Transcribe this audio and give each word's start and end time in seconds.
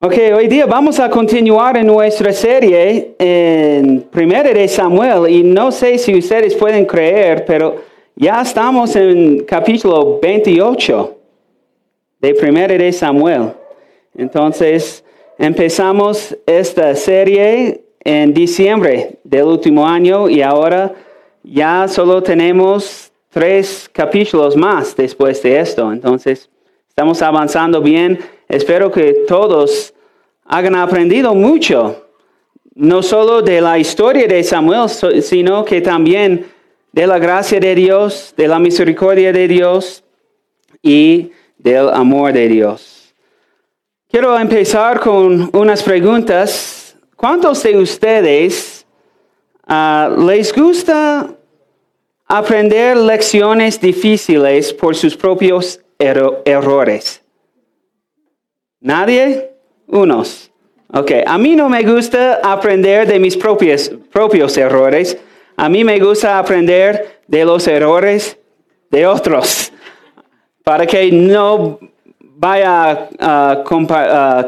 Ok, 0.00 0.14
hoy 0.32 0.46
día 0.46 0.64
vamos 0.64 1.00
a 1.00 1.10
continuar 1.10 1.76
en 1.76 1.88
nuestra 1.88 2.32
serie 2.32 3.16
en 3.18 4.02
Primera 4.02 4.52
de 4.52 4.68
Samuel 4.68 5.28
y 5.28 5.42
no 5.42 5.72
sé 5.72 5.98
si 5.98 6.16
ustedes 6.16 6.54
pueden 6.54 6.86
creer, 6.86 7.44
pero 7.44 7.82
ya 8.14 8.40
estamos 8.42 8.94
en 8.94 9.40
capítulo 9.40 10.20
28 10.22 11.18
de 12.20 12.32
Primera 12.32 12.78
de 12.78 12.92
Samuel. 12.92 13.48
Entonces, 14.14 15.04
empezamos 15.36 16.38
esta 16.46 16.94
serie 16.94 17.82
en 18.04 18.32
diciembre 18.32 19.18
del 19.24 19.46
último 19.46 19.84
año 19.84 20.28
y 20.28 20.42
ahora 20.42 20.94
ya 21.42 21.88
solo 21.88 22.22
tenemos 22.22 23.10
tres 23.30 23.90
capítulos 23.92 24.56
más 24.56 24.94
después 24.94 25.42
de 25.42 25.58
esto. 25.58 25.92
Entonces, 25.92 26.48
estamos 26.88 27.20
avanzando 27.20 27.80
bien 27.82 28.20
Espero 28.48 28.90
que 28.90 29.24
todos 29.26 29.92
hayan 30.46 30.74
aprendido 30.74 31.34
mucho, 31.34 32.06
no 32.74 33.02
solo 33.02 33.42
de 33.42 33.60
la 33.60 33.78
historia 33.78 34.26
de 34.26 34.42
Samuel, 34.42 34.88
sino 35.22 35.64
que 35.64 35.82
también 35.82 36.46
de 36.92 37.06
la 37.06 37.18
gracia 37.18 37.60
de 37.60 37.74
Dios, 37.74 38.32
de 38.36 38.48
la 38.48 38.58
misericordia 38.58 39.32
de 39.32 39.46
Dios 39.46 40.02
y 40.82 41.30
del 41.58 41.90
amor 41.90 42.32
de 42.32 42.48
Dios. 42.48 43.14
Quiero 44.08 44.38
empezar 44.38 45.00
con 45.00 45.50
unas 45.52 45.82
preguntas. 45.82 46.96
¿Cuántos 47.14 47.62
de 47.62 47.76
ustedes 47.76 48.86
ah, 49.66 50.08
les 50.26 50.54
gusta 50.54 51.28
aprender 52.26 52.96
lecciones 52.96 53.78
difíciles 53.78 54.72
por 54.72 54.96
sus 54.96 55.14
propios 55.14 55.80
errores? 55.98 57.22
¿Nadie? 58.80 59.50
Unos. 59.86 60.50
Ok, 60.92 61.12
a 61.26 61.36
mí 61.36 61.54
no 61.54 61.68
me 61.68 61.82
gusta 61.82 62.40
aprender 62.42 63.06
de 63.06 63.18
mis 63.18 63.36
propios, 63.36 63.90
propios 64.10 64.56
errores. 64.56 65.18
A 65.56 65.68
mí 65.68 65.84
me 65.84 65.98
gusta 65.98 66.38
aprender 66.38 67.20
de 67.26 67.44
los 67.44 67.66
errores 67.66 68.38
de 68.90 69.06
otros. 69.06 69.72
Para 70.64 70.86
que 70.86 71.10
no 71.10 71.78
vaya 72.20 73.08
a, 73.18 73.64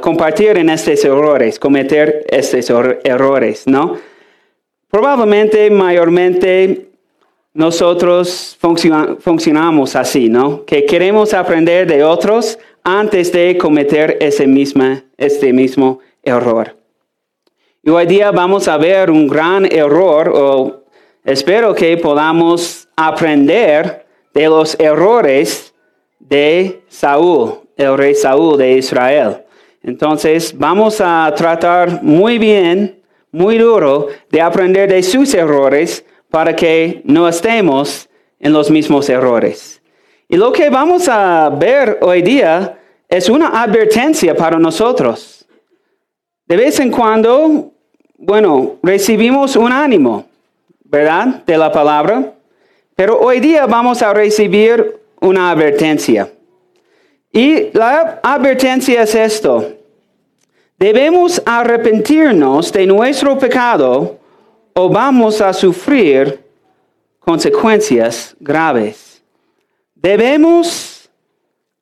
compartir 0.00 0.56
en 0.58 0.70
estos 0.70 1.04
errores, 1.04 1.58
cometer 1.58 2.24
estos 2.28 2.70
errores, 3.04 3.66
¿no? 3.66 3.96
Probablemente, 4.88 5.68
mayormente, 5.70 6.90
nosotros 7.52 8.56
funcionamos 8.60 9.96
así, 9.96 10.28
¿no? 10.28 10.64
Que 10.64 10.86
queremos 10.86 11.34
aprender 11.34 11.86
de 11.86 12.04
otros 12.04 12.58
antes 12.84 13.32
de 13.32 13.56
cometer 13.58 14.16
ese 14.20 14.46
este 15.16 15.52
mismo 15.52 16.00
error. 16.22 16.76
Y 17.82 17.90
hoy 17.90 18.06
día 18.06 18.30
vamos 18.30 18.68
a 18.68 18.76
ver 18.76 19.10
un 19.10 19.26
gran 19.26 19.64
error, 19.70 20.30
o 20.34 20.84
espero 21.24 21.74
que 21.74 21.96
podamos 21.96 22.88
aprender 22.96 24.06
de 24.34 24.46
los 24.46 24.78
errores 24.78 25.74
de 26.18 26.82
Saúl, 26.88 27.60
el 27.76 27.96
rey 27.96 28.14
Saúl 28.14 28.58
de 28.58 28.72
Israel. 28.72 29.44
Entonces 29.82 30.56
vamos 30.56 31.00
a 31.00 31.32
tratar 31.34 32.02
muy 32.02 32.38
bien, 32.38 33.02
muy 33.32 33.56
duro, 33.56 34.08
de 34.30 34.40
aprender 34.40 34.90
de 34.90 35.02
sus 35.02 35.32
errores 35.34 36.04
para 36.30 36.54
que 36.54 37.00
no 37.04 37.28
estemos 37.28 38.08
en 38.38 38.52
los 38.52 38.70
mismos 38.70 39.08
errores. 39.08 39.79
Y 40.32 40.36
lo 40.36 40.52
que 40.52 40.70
vamos 40.70 41.08
a 41.08 41.48
ver 41.48 41.98
hoy 42.02 42.22
día 42.22 42.78
es 43.08 43.28
una 43.28 43.60
advertencia 43.60 44.32
para 44.36 44.60
nosotros. 44.60 45.44
De 46.46 46.56
vez 46.56 46.78
en 46.78 46.92
cuando, 46.92 47.72
bueno, 48.16 48.76
recibimos 48.80 49.56
un 49.56 49.72
ánimo, 49.72 50.24
¿verdad? 50.84 51.42
De 51.44 51.58
la 51.58 51.72
palabra. 51.72 52.32
Pero 52.94 53.18
hoy 53.18 53.40
día 53.40 53.66
vamos 53.66 54.02
a 54.02 54.14
recibir 54.14 55.00
una 55.20 55.50
advertencia. 55.50 56.30
Y 57.32 57.76
la 57.76 58.20
advertencia 58.22 59.02
es 59.02 59.16
esto. 59.16 59.72
Debemos 60.78 61.42
arrepentirnos 61.44 62.70
de 62.70 62.86
nuestro 62.86 63.36
pecado 63.36 64.16
o 64.74 64.88
vamos 64.88 65.40
a 65.40 65.52
sufrir 65.52 66.38
consecuencias 67.18 68.36
graves. 68.38 69.09
Debemos 70.02 71.10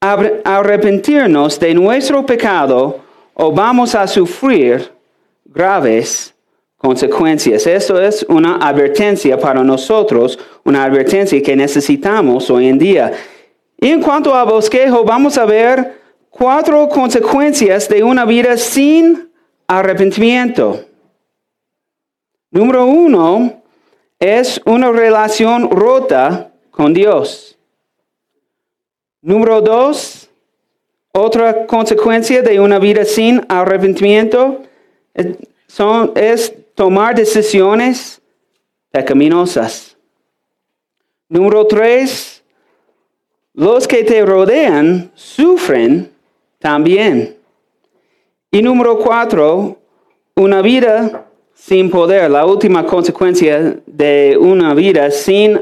arrepentirnos 0.01 1.59
de 1.61 1.73
nuestro 1.75 2.27
pecado 2.27 3.01
o 3.35 3.53
vamos 3.53 3.95
a 3.95 4.09
sufrir 4.09 4.91
graves 5.45 6.35
consecuencias. 6.77 7.65
Esto 7.67 8.01
es 8.01 8.27
una 8.29 8.57
advertencia 8.57 9.39
para 9.39 9.63
nosotros, 9.63 10.37
una 10.65 10.83
advertencia 10.85 11.41
que 11.41 11.55
necesitamos 11.55 12.51
hoy 12.51 12.69
en 12.69 12.79
día. 12.79 13.13
Y 13.81 13.89
en 13.89 14.03
cuanto 14.03 14.35
a 14.35 14.43
bosquejo, 14.43 15.05
vamos 15.05 15.39
a 15.39 15.45
ver 15.45 16.01
cuatro 16.31 16.89
consecuencias 16.89 17.89
de 17.89 18.03
una 18.03 18.25
vida 18.25 18.57
sin 18.57 19.31
arrepentimiento. 19.69 20.85
Número 22.51 22.87
uno 22.87 23.63
es 24.19 24.61
una 24.65 24.91
relación 24.91 25.71
rota 25.71 26.51
con 26.73 26.93
Dios. 26.93 27.58
Número 29.29 29.61
dos, 29.61 30.31
otra 31.13 31.67
consecuencia 31.67 32.41
de 32.41 32.59
una 32.59 32.79
vida 32.79 33.05
sin 33.05 33.45
arrepentimiento 33.51 34.63
es 36.15 36.55
tomar 36.75 37.15
decisiones 37.15 38.23
pecaminosas. 38.91 39.99
Número 41.29 41.67
tres, 41.67 42.43
los 43.53 43.87
que 43.87 44.03
te 44.03 44.25
rodean 44.25 45.11
sufren 45.15 46.11
también. 46.59 47.37
Y 48.51 48.63
número 48.63 48.99
cuatro, 48.99 49.79
una 50.37 50.63
vida 50.63 51.28
sin 51.59 51.91
poder. 51.91 52.31
La 52.31 52.47
última 52.47 52.87
consecuencia 52.87 53.77
de 53.87 54.39
una 54.41 54.75
vida 54.75 55.11
sin 55.11 55.61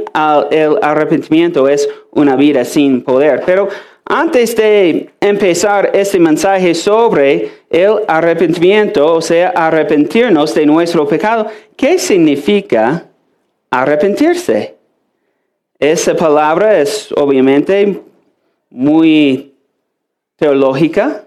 el 0.51 0.79
arrepentimiento 0.83 1.69
es 1.69 1.89
una 2.12 2.37
vida 2.37 2.65
sin 2.65 3.03
poder. 3.03 3.43
Pero 3.45 3.69
antes 4.05 4.55
de 4.55 5.11
empezar 5.21 5.91
este 5.95 6.21
mensaje 6.21 6.75
sobre 6.75 7.51
el 7.71 8.03
arrepentimiento, 8.07 9.15
o 9.15 9.21
sea, 9.21 9.49
arrepentirnos 9.49 10.55
de 10.55 10.67
nuestro 10.67 11.09
pecado, 11.09 11.49
¿qué 11.75 11.99
significa 11.99 13.07
arrepentirse? 13.71 14.77
Esa 15.78 16.15
palabra 16.15 16.78
es 16.78 17.11
obviamente 17.17 18.01
muy 18.71 19.55
teológica, 20.37 21.26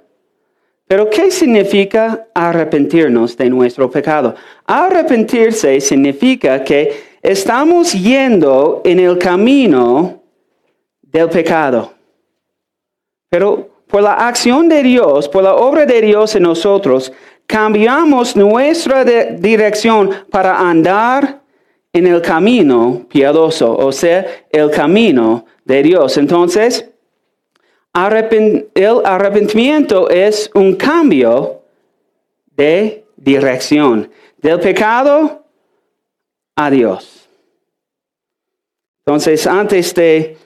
pero 0.90 1.08
¿qué 1.08 1.30
significa 1.30 2.26
arrepentirnos 2.34 3.38
de 3.38 3.48
nuestro 3.48 3.92
pecado? 3.92 4.34
Arrepentirse 4.66 5.80
significa 5.80 6.64
que 6.64 7.20
estamos 7.22 7.94
yendo 7.94 8.82
en 8.84 8.98
el 8.98 9.20
camino 9.20 10.24
del 11.04 11.30
pecado. 11.30 11.94
Pero 13.30 13.70
por 13.86 14.02
la 14.02 14.14
acción 14.14 14.68
de 14.68 14.82
Dios, 14.82 15.30
por 15.30 15.44
la 15.44 15.54
obra 15.54 15.86
de 15.86 16.02
Dios 16.02 16.36
en 16.36 16.42
nosotros, 16.42 17.14
cambiamos 17.46 18.36
nuestra 18.36 19.04
dirección 19.04 20.10
para 20.32 20.58
andar 20.58 21.44
en 21.94 22.08
el 22.08 22.20
camino 22.20 23.06
piadoso, 23.08 23.78
o 23.78 23.92
sea, 23.92 24.26
el 24.52 24.72
camino 24.72 25.46
de 25.66 25.84
Dios. 25.84 26.18
Entonces, 26.18 26.89
el 27.94 29.02
arrepentimiento 29.06 30.10
es 30.10 30.50
un 30.54 30.76
cambio 30.76 31.62
de 32.56 33.06
dirección, 33.16 34.10
del 34.38 34.60
pecado 34.60 35.44
a 36.56 36.70
Dios. 36.70 37.28
Entonces, 39.06 39.48
antes 39.48 39.94
de 39.96 40.38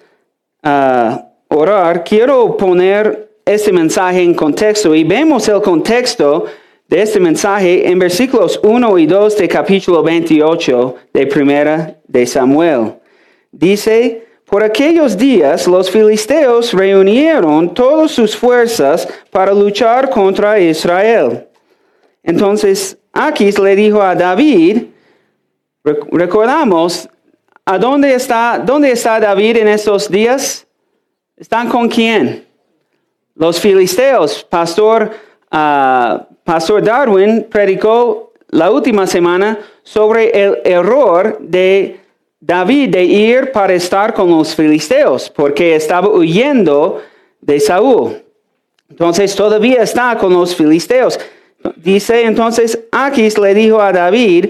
ah, 0.64 1.28
orar, 1.50 2.04
quiero 2.04 2.56
poner 2.56 3.30
este 3.46 3.74
mensaje 3.74 4.22
en 4.22 4.34
contexto 4.34 4.96
y 4.96 5.04
vemos 5.04 5.48
el 5.50 5.62
contexto 5.62 6.46
de 6.88 7.02
este 7.02 7.20
mensaje 7.20 7.90
en 7.90 8.00
versículos 8.00 8.60
1 8.64 8.98
y 9.00 9.06
2 9.06 9.38
de 9.38 9.48
capítulo 9.48 10.04
28 10.04 10.96
de 11.14 11.28
Primera 11.28 11.98
de 12.08 12.26
Samuel. 12.26 12.94
Dice, 13.52 14.23
por 14.54 14.64
aquellos 14.64 15.18
días 15.18 15.66
los 15.66 15.90
filisteos 15.90 16.74
reunieron 16.74 17.74
todas 17.74 18.12
sus 18.12 18.38
fuerzas 18.38 19.08
para 19.32 19.52
luchar 19.52 20.12
contra 20.12 20.60
Israel. 20.60 21.48
Entonces 22.22 22.96
Aquis 23.12 23.58
le 23.58 23.76
dijo 23.76 24.00
a 24.00 24.14
David, 24.14 24.84
recordamos, 25.84 27.10
¿a 27.66 27.80
dónde 27.80 28.14
está, 28.14 28.62
dónde 28.64 28.92
está 28.92 29.20
David 29.20 29.58
en 29.58 29.70
estos 29.70 30.08
días? 30.08 30.68
¿Están 31.36 31.68
con 31.68 31.90
quién? 31.90 32.46
Los 33.34 33.60
filisteos, 33.60 34.44
pastor 34.44 35.14
ah, 35.50 36.28
Pastor 36.44 36.84
Darwin 36.84 37.48
predicó 37.50 38.34
la 38.50 38.70
última 38.70 39.08
semana 39.08 39.58
sobre 39.82 40.30
el 40.30 40.60
error 40.64 41.40
de 41.40 42.03
David 42.46 42.90
de 42.90 43.06
ir 43.06 43.54
para 43.54 43.74
estar 43.74 44.14
con 44.14 44.30
los 44.30 44.54
filisteos, 44.54 45.30
porque 45.30 45.78
estaba 45.78 46.10
huyendo 46.10 47.02
de 47.40 47.58
Saúl. 47.58 48.22
Entonces 48.90 49.34
todavía 49.34 49.82
está 49.82 50.18
con 50.18 50.34
los 50.34 50.54
filisteos. 50.54 51.18
Dice 51.78 52.26
entonces, 52.26 52.78
Aquis 52.92 53.38
le 53.38 53.54
dijo 53.54 53.80
a 53.80 53.94
David, 53.94 54.50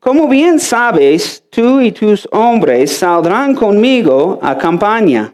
como 0.00 0.28
bien 0.28 0.60
sabes, 0.60 1.42
tú 1.48 1.80
y 1.80 1.92
tus 1.92 2.28
hombres 2.30 2.92
saldrán 2.92 3.54
conmigo 3.54 4.38
a 4.42 4.58
campaña. 4.58 5.32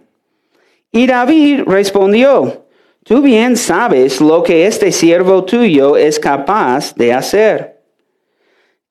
Y 0.93 1.09
David 1.09 1.62
respondió, 1.67 2.67
tú 3.02 3.20
bien 3.20 3.56
sabes 3.56 4.20
lo 4.20 4.44
que 4.44 4.69
este 4.69 4.93
siervo 4.93 5.43
tuyo 5.43 5.97
es 5.97 6.20
capaz 6.20 6.94
de 6.94 7.12
hacer. 7.12 7.81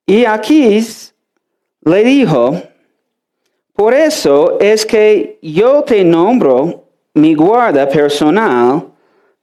Y 0.04 0.26
Aquis 0.26 1.14
le 1.80 2.04
dijo, 2.04 2.60
por 3.76 3.92
eso 3.92 4.58
es 4.58 4.86
que 4.86 5.38
yo 5.42 5.82
te 5.82 6.02
nombro 6.02 6.84
mi 7.14 7.34
guarda 7.34 7.86
personal 7.88 8.86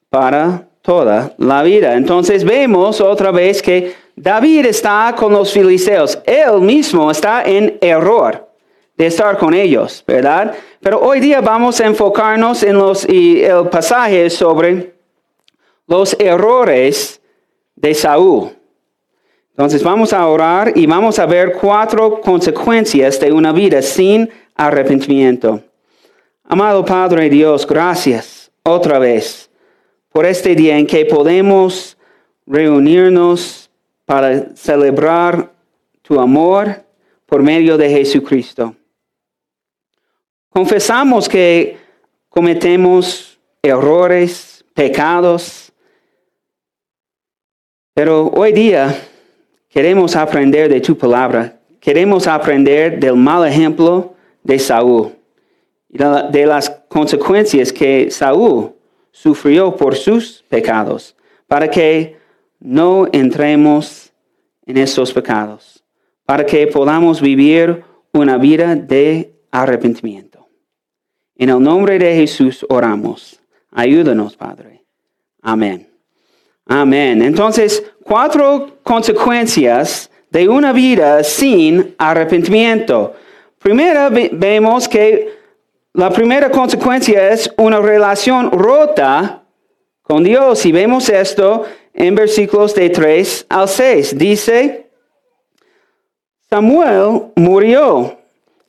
para 0.09 0.67
toda 0.81 1.33
la 1.37 1.63
vida. 1.63 1.93
Entonces 1.93 2.43
vemos 2.43 2.99
otra 2.99 3.31
vez 3.31 3.61
que 3.61 3.93
David 4.15 4.65
está 4.65 5.13
con 5.17 5.33
los 5.33 5.51
filisteos. 5.51 6.19
Él 6.25 6.61
mismo 6.61 7.09
está 7.09 7.43
en 7.43 7.77
error 7.79 8.47
de 8.95 9.07
estar 9.07 9.37
con 9.37 9.53
ellos, 9.53 10.03
¿verdad? 10.05 10.53
Pero 10.79 10.99
hoy 10.99 11.19
día 11.19 11.41
vamos 11.41 11.79
a 11.79 11.85
enfocarnos 11.85 12.63
en 12.63 12.77
los, 12.77 13.07
y 13.07 13.43
el 13.43 13.69
pasaje 13.69 14.29
sobre 14.29 14.93
los 15.87 16.15
errores 16.19 17.21
de 17.75 17.93
Saúl. 17.93 18.51
Entonces 19.55 19.83
vamos 19.83 20.13
a 20.13 20.27
orar 20.27 20.73
y 20.75 20.87
vamos 20.87 21.19
a 21.19 21.27
ver 21.27 21.53
cuatro 21.53 22.19
consecuencias 22.21 23.19
de 23.19 23.31
una 23.31 23.51
vida 23.51 23.83
sin 23.83 24.27
arrepentimiento. 24.55 25.61
Amado 26.43 26.83
Padre 26.83 27.29
Dios, 27.29 27.67
gracias 27.67 28.51
otra 28.63 28.97
vez 28.97 29.51
por 30.11 30.25
este 30.25 30.55
día 30.55 30.75
en 30.79 30.87
que 30.87 31.05
podemos 31.05 31.95
reunirnos 32.47 33.69
para 34.05 34.55
celebrar 34.55 35.51
tu 36.01 36.19
amor 36.19 36.83
por 37.27 37.43
medio 37.43 37.77
de 37.77 37.89
Jesucristo. 37.91 38.75
Confesamos 40.49 41.29
que 41.29 41.77
cometemos 42.27 43.39
errores, 43.61 44.65
pecados, 44.73 45.71
pero 47.93 48.29
hoy 48.29 48.51
día 48.51 48.95
queremos 49.73 50.15
aprender 50.15 50.69
de 50.69 50.79
tu 50.79 50.95
palabra, 50.95 51.59
queremos 51.79 52.27
aprender 52.27 52.99
del 52.99 53.15
mal 53.15 53.47
ejemplo 53.47 54.13
de 54.43 54.59
Saúl 54.59 55.13
y 55.89 55.97
de 55.97 56.45
las 56.45 56.69
consecuencias 56.87 57.73
que 57.73 58.11
Saúl 58.11 58.73
sufrió 59.11 59.75
por 59.75 59.95
sus 59.95 60.43
pecados, 60.47 61.15
para 61.47 61.69
que 61.69 62.17
no 62.59 63.07
entremos 63.11 64.11
en 64.65 64.77
esos 64.77 65.11
pecados, 65.11 65.83
para 66.23 66.45
que 66.45 66.67
podamos 66.67 67.19
vivir 67.19 67.83
una 68.11 68.37
vida 68.37 68.75
de 68.75 69.33
arrepentimiento. 69.49 70.47
En 71.35 71.49
el 71.49 71.61
nombre 71.61 71.97
de 71.97 72.15
Jesús 72.15 72.63
oramos. 72.69 73.39
Ayúdanos, 73.71 74.37
Padre. 74.37 74.83
Amén. 75.41 75.92
Amén. 76.65 77.21
Entonces, 77.21 77.83
cuatro 78.03 78.77
consecuencias 78.83 80.09
de 80.29 80.47
una 80.49 80.71
vida 80.71 81.23
sin 81.23 81.93
arrepentimiento. 81.97 83.13
Primero, 83.59 84.09
vemos 84.31 84.87
que 84.87 85.29
la 85.93 86.09
primera 86.09 86.49
consecuencia 86.49 87.29
es 87.29 87.53
una 87.57 87.79
relación 87.79 88.51
rota 88.51 89.43
con 90.01 90.23
Dios. 90.23 90.65
Y 90.65 90.71
vemos 90.71 91.09
esto 91.09 91.63
en 91.93 92.15
versículos 92.15 92.73
de 92.73 92.89
3 92.89 93.45
al 93.49 93.69
6. 93.69 94.17
Dice, 94.17 94.89
Samuel 96.49 97.31
murió 97.35 98.17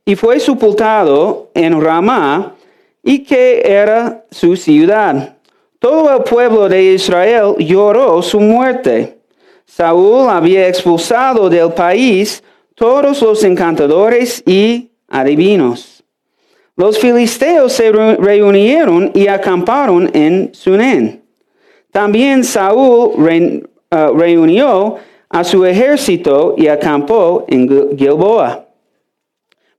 y 0.05 0.17
fue 0.17 0.38
sepultado 0.38 1.50
en 1.55 1.81
Ramá 1.81 2.55
y 3.02 3.20
que 3.25 3.62
era 3.64 4.25
su 4.31 4.56
ciudad. 4.56 5.33
Todo 5.84 6.16
el 6.16 6.22
pueblo 6.22 6.66
de 6.66 6.82
Israel 6.94 7.56
lloró 7.58 8.22
su 8.22 8.40
muerte. 8.40 9.19
Saúl 9.66 10.31
había 10.31 10.66
expulsado 10.66 11.50
del 11.50 11.75
país 11.75 12.42
todos 12.75 13.20
los 13.20 13.44
encantadores 13.44 14.42
y 14.46 14.92
adivinos. 15.08 16.02
Los 16.75 16.98
filisteos 16.98 17.75
se 17.75 17.92
reunieron 17.92 19.10
y 19.12 19.26
acamparon 19.26 20.10
en 20.14 20.54
Sunen. 20.54 21.22
También 21.90 22.44
Saúl 22.44 23.12
uh, 23.19 24.16
reunió 24.16 24.96
a 25.28 25.44
su 25.44 25.66
ejército 25.66 26.54
y 26.56 26.66
acampó 26.66 27.44
en 27.46 27.94
Gilboa. 27.94 28.64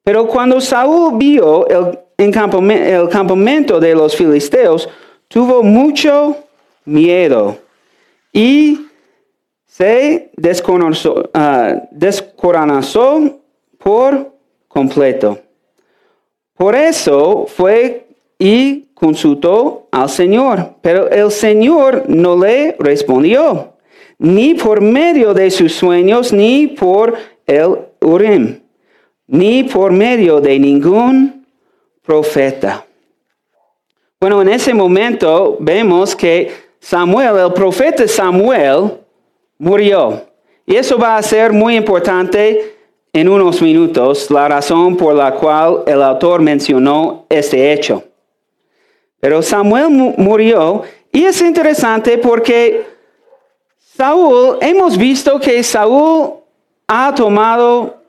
Pero 0.03 0.27
cuando 0.27 0.61
Saúl 0.61 1.17
vio 1.17 1.65
el 1.67 2.31
campamento 3.09 3.79
de 3.79 3.95
los 3.95 4.15
filisteos, 4.15 4.87
tuvo 5.35 5.61
mucho 5.63 6.37
miedo 6.85 7.57
y 8.31 8.87
se 9.65 10.31
descorazonó 10.37 11.25
uh, 13.25 13.41
por 13.77 14.31
completo. 14.69 15.37
Por 16.53 16.73
eso 16.73 17.47
fue 17.47 18.07
y 18.39 18.85
consultó 18.93 19.89
al 19.91 20.07
Señor, 20.07 20.75
pero 20.81 21.09
el 21.09 21.29
Señor 21.29 22.05
no 22.07 22.41
le 22.41 22.77
respondió, 22.79 23.73
ni 24.17 24.53
por 24.53 24.79
medio 24.79 25.33
de 25.33 25.51
sus 25.51 25.73
sueños, 25.75 26.31
ni 26.31 26.67
por 26.67 27.13
el 27.45 27.75
Urim, 27.99 28.61
ni 29.27 29.65
por 29.65 29.91
medio 29.91 30.39
de 30.39 30.57
ningún 30.59 31.45
profeta. 32.03 32.84
Bueno, 34.25 34.41
en 34.41 34.49
ese 34.49 34.73
momento 34.73 35.55
vemos 35.59 36.15
que 36.15 36.51
Samuel, 36.79 37.37
el 37.37 37.53
profeta 37.53 38.07
Samuel, 38.07 38.93
murió. 39.59 40.25
Y 40.65 40.75
eso 40.77 40.97
va 40.97 41.15
a 41.15 41.21
ser 41.21 41.53
muy 41.53 41.75
importante 41.75 42.75
en 43.13 43.29
unos 43.29 43.61
minutos 43.61 44.31
la 44.31 44.47
razón 44.47 44.97
por 44.97 45.13
la 45.13 45.31
cual 45.35 45.83
el 45.85 46.01
autor 46.01 46.41
mencionó 46.41 47.27
este 47.29 47.71
hecho. 47.71 48.03
Pero 49.19 49.43
Samuel 49.43 49.89
murió 50.17 50.81
y 51.11 51.25
es 51.25 51.39
interesante 51.43 52.17
porque 52.17 52.83
Saúl, 53.77 54.57
hemos 54.59 54.97
visto 54.97 55.39
que 55.39 55.61
Saúl 55.61 56.37
ha 56.87 57.13
tomado 57.13 58.01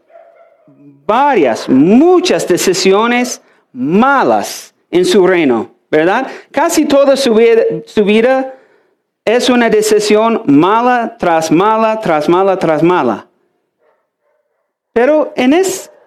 varias, 1.05 1.69
muchas 1.69 2.49
decisiones 2.49 3.43
malas 3.71 4.75
en 4.91 5.05
su 5.05 5.27
reino, 5.27 5.76
¿verdad? 5.91 6.27
Casi 6.51 6.85
toda 6.85 7.17
su 7.17 7.35
vida, 7.35 8.55
es 9.25 9.49
una 9.49 9.69
decisión 9.69 10.43
mala 10.47 11.17
tras 11.19 11.51
mala, 11.51 12.01
tras 12.01 12.29
mala, 12.29 12.59
tras 12.59 12.83
mala. 12.83 13.27
Pero 14.93 15.33
en, 15.37 15.53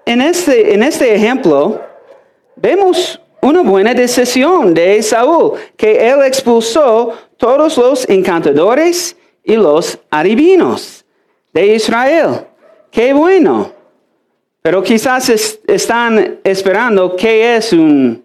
en, 0.05 0.21
este, 0.21 0.73
en 0.73 0.83
este 0.83 1.13
ejemplo 1.13 1.81
vemos 2.55 3.21
una 3.41 3.61
buena 3.61 3.93
decisión 3.93 4.73
de 4.73 5.01
Saúl, 5.01 5.53
que 5.77 6.09
él 6.09 6.23
expulsó 6.25 7.13
todos 7.37 7.77
los 7.77 8.09
encantadores 8.09 9.15
y 9.43 9.55
los 9.55 9.99
adivinos 10.09 11.05
de 11.53 11.75
Israel. 11.75 12.45
Qué 12.91 13.13
bueno. 13.13 13.71
Pero 14.61 14.83
quizás 14.83 15.29
están 15.67 16.39
esperando 16.43 17.15
qué 17.15 17.55
es 17.55 17.71
un, 17.71 18.23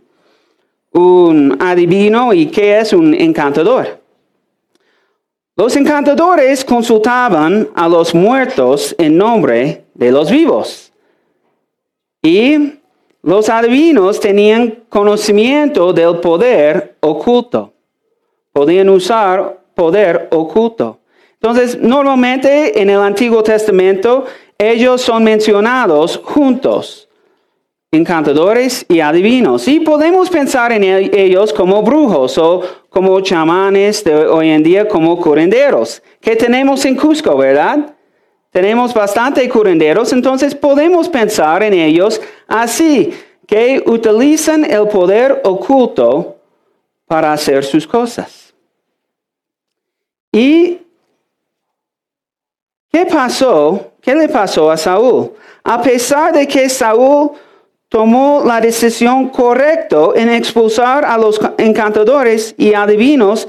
un 0.95 1.59
adivino 1.61 2.33
y 2.33 2.47
qué 2.47 2.79
es 2.79 2.93
un 2.93 3.13
encantador. 3.15 4.01
Los 5.57 5.77
encantadores 5.77 6.65
consultaban 6.65 7.69
a 7.75 7.89
los 7.89 8.15
muertos 8.15 8.95
en 8.99 9.17
nombre 9.17 9.85
de 9.95 10.11
los 10.11 10.31
vivos. 10.31 10.93
Y 12.23 12.75
los 13.23 13.49
adivinos 13.49 14.19
tenían 14.19 14.85
conocimiento 14.89 15.93
del 15.93 16.21
poder 16.21 16.97
oculto. 17.01 17.73
Podían 18.53 18.89
usar 18.89 19.61
poder 19.75 20.29
oculto. 20.31 20.99
Entonces, 21.35 21.79
normalmente 21.79 22.81
en 22.81 22.91
el 22.91 23.01
Antiguo 23.01 23.43
Testamento 23.43 24.25
ellos 24.59 25.03
son 25.03 25.25
mencionados 25.25 26.21
juntos, 26.23 27.04
encantadores 27.95 28.85
y 28.89 29.01
adivinos. 29.01 29.67
Y 29.69 29.81
podemos 29.81 30.29
pensar 30.29 30.73
en 30.73 30.85
ellos 30.85 31.53
como 31.53 31.83
brujos 31.83 32.37
o 32.39 32.63
como 32.91 33.21
chamanes 33.21 34.05
de 34.05 34.15
hoy 34.15 34.51
en 34.51 34.63
día, 34.63 34.87
como 34.87 35.21
curanderos, 35.21 36.03
que 36.21 36.37
tenemos 36.37 36.85
en 36.85 36.97
Cusco, 36.97 37.37
¿verdad? 37.37 37.95
Tenemos 38.51 38.95
bastante 38.95 39.49
curanderos, 39.49 40.13
entonces 40.13 40.55
podemos 40.55 41.09
pensar 41.09 41.63
en 41.65 41.75
ellos 41.75 42.21
así, 42.47 43.13
que 43.47 43.83
utilizan 43.85 44.65
el 44.65 44.87
poder 44.87 45.41
oculto 45.45 46.37
para 47.07 47.33
hacer 47.33 47.65
sus 47.65 47.87
cosas. 47.87 48.55
¿Y 50.33 50.79
qué 52.91 53.07
pasó? 53.07 53.93
¿Qué 54.01 54.15
le 54.15 54.29
pasó 54.29 54.71
a 54.71 54.77
Saúl? 54.77 55.33
A 55.63 55.83
pesar 55.83 56.33
de 56.33 56.47
que 56.47 56.69
Saúl 56.69 57.33
tomó 57.89 58.43
la 58.45 58.61
decisión 58.61 59.29
correcta 59.29 59.99
en 60.15 60.29
expulsar 60.29 61.05
a 61.05 61.17
los 61.17 61.41
encantadores 61.59 62.55
y 62.59 62.75
adivinos, 62.75 63.49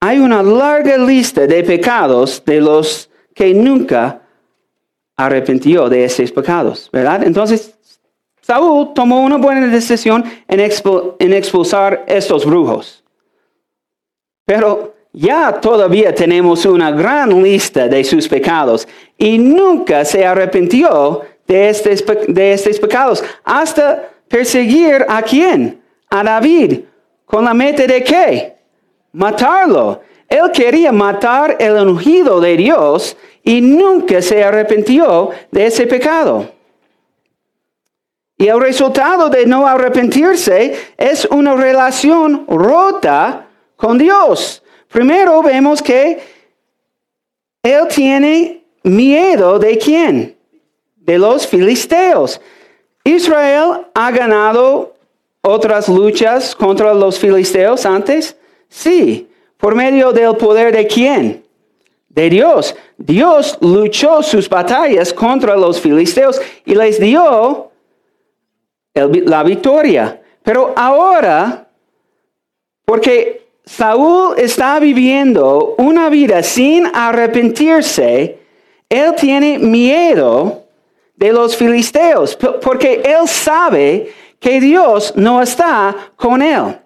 hay 0.00 0.18
una 0.18 0.42
larga 0.42 0.98
lista 0.98 1.46
de 1.46 1.64
pecados 1.64 2.42
de 2.44 2.60
los 2.60 3.10
que 3.34 3.54
nunca 3.54 4.22
arrepintió 5.16 5.88
de 5.88 6.04
esos 6.04 6.30
pecados, 6.30 6.90
¿verdad? 6.92 7.24
Entonces, 7.24 7.76
Saúl 8.42 8.92
tomó 8.94 9.22
una 9.22 9.38
buena 9.38 9.66
decisión 9.66 10.24
en, 10.46 10.60
en 10.60 11.32
expulsar 11.32 12.04
estos 12.06 12.44
brujos. 12.44 13.02
Pero 14.44 14.94
ya 15.12 15.60
todavía 15.60 16.14
tenemos 16.14 16.64
una 16.66 16.90
gran 16.92 17.42
lista 17.42 17.88
de 17.88 18.04
sus 18.04 18.28
pecados 18.28 18.86
y 19.18 19.38
nunca 19.38 20.04
se 20.04 20.24
arrepintió 20.24 21.22
de 21.46 21.68
estos, 21.68 22.04
de 22.28 22.52
estos 22.52 22.78
pecados 22.78 23.22
hasta 23.44 24.10
perseguir 24.28 25.04
a 25.08 25.22
quién? 25.22 25.80
A 26.10 26.22
David. 26.22 26.80
¿Con 27.24 27.44
la 27.44 27.54
meta 27.54 27.86
de 27.86 28.02
qué? 28.02 28.56
Matarlo. 29.12 30.00
Él 30.28 30.50
quería 30.52 30.92
matar 30.92 31.56
el 31.58 31.88
ungido 31.88 32.40
de 32.40 32.56
Dios 32.56 33.16
y 33.42 33.60
nunca 33.60 34.20
se 34.20 34.42
arrepintió 34.42 35.30
de 35.50 35.66
ese 35.66 35.86
pecado. 35.86 36.50
Y 38.38 38.48
el 38.48 38.60
resultado 38.60 39.30
de 39.30 39.46
no 39.46 39.66
arrepentirse 39.66 40.74
es 40.96 41.24
una 41.26 41.54
relación 41.54 42.44
rota 42.48 43.46
con 43.76 43.96
Dios. 43.96 44.62
Primero 44.88 45.42
vemos 45.42 45.80
que 45.80 46.18
él 47.62 47.88
tiene 47.88 48.64
miedo 48.82 49.58
de 49.58 49.78
quién? 49.78 50.35
De 51.06 51.18
los 51.18 51.46
filisteos. 51.46 52.40
Israel 53.04 53.86
ha 53.94 54.10
ganado 54.10 54.94
otras 55.40 55.88
luchas 55.88 56.54
contra 56.54 56.92
los 56.92 57.18
filisteos 57.18 57.86
antes. 57.86 58.36
Sí, 58.68 59.28
¿Por 59.56 59.74
medio 59.74 60.12
del 60.12 60.36
poder 60.36 60.74
de 60.74 60.86
quién? 60.86 61.44
De 62.08 62.28
Dios. 62.28 62.74
Dios 62.98 63.58
luchó 63.60 64.22
sus 64.22 64.48
batallas 64.48 65.12
contra 65.12 65.56
los 65.56 65.80
filisteos 65.80 66.40
y 66.64 66.74
les 66.74 67.00
dio 67.00 67.70
la 68.94 69.42
victoria. 69.42 70.20
Pero 70.42 70.72
ahora, 70.76 71.68
porque 72.84 73.46
Saúl 73.64 74.34
está 74.38 74.78
viviendo 74.78 75.74
una 75.78 76.08
vida 76.10 76.42
sin 76.42 76.86
arrepentirse, 76.86 78.38
él 78.88 79.14
tiene 79.16 79.58
miedo 79.58 80.64
de 81.16 81.32
los 81.32 81.56
filisteos, 81.56 82.36
porque 82.36 83.02
él 83.04 83.26
sabe 83.26 84.12
que 84.38 84.60
Dios 84.60 85.14
no 85.16 85.42
está 85.42 86.12
con 86.16 86.42
él. 86.42 86.78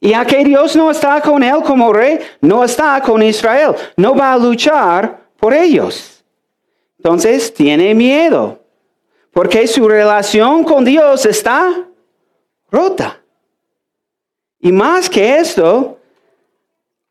Y 0.00 0.12
a 0.12 0.24
que 0.24 0.44
Dios 0.44 0.76
no 0.76 0.90
está 0.90 1.20
con 1.20 1.42
él 1.42 1.62
como 1.62 1.92
rey, 1.92 2.18
no 2.40 2.64
está 2.64 3.00
con 3.00 3.22
Israel, 3.22 3.74
no 3.96 4.14
va 4.14 4.32
a 4.32 4.38
luchar 4.38 5.18
por 5.38 5.54
ellos. 5.54 6.24
Entonces 6.98 7.52
tiene 7.52 7.94
miedo, 7.94 8.60
porque 9.32 9.66
su 9.66 9.88
relación 9.88 10.64
con 10.64 10.84
Dios 10.84 11.24
está 11.26 11.86
rota. 12.70 13.20
Y 14.58 14.72
más 14.72 15.08
que 15.08 15.36
esto, 15.36 15.98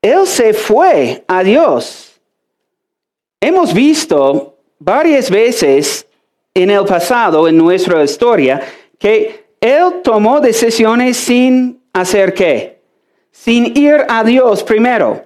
él 0.01 0.25
se 0.25 0.53
fue 0.53 1.23
a 1.27 1.43
Dios. 1.43 2.19
Hemos 3.39 3.73
visto 3.73 4.57
varias 4.79 5.29
veces 5.29 6.07
en 6.53 6.69
el 6.69 6.85
pasado, 6.85 7.47
en 7.47 7.57
nuestra 7.57 8.03
historia, 8.03 8.61
que 8.99 9.45
él 9.59 10.01
tomó 10.03 10.39
decisiones 10.39 11.17
sin 11.17 11.81
hacer 11.93 12.33
qué? 12.33 12.73
sin 13.33 13.75
ir 13.75 14.05
a 14.07 14.23
Dios 14.23 14.63
primero. 14.63 15.25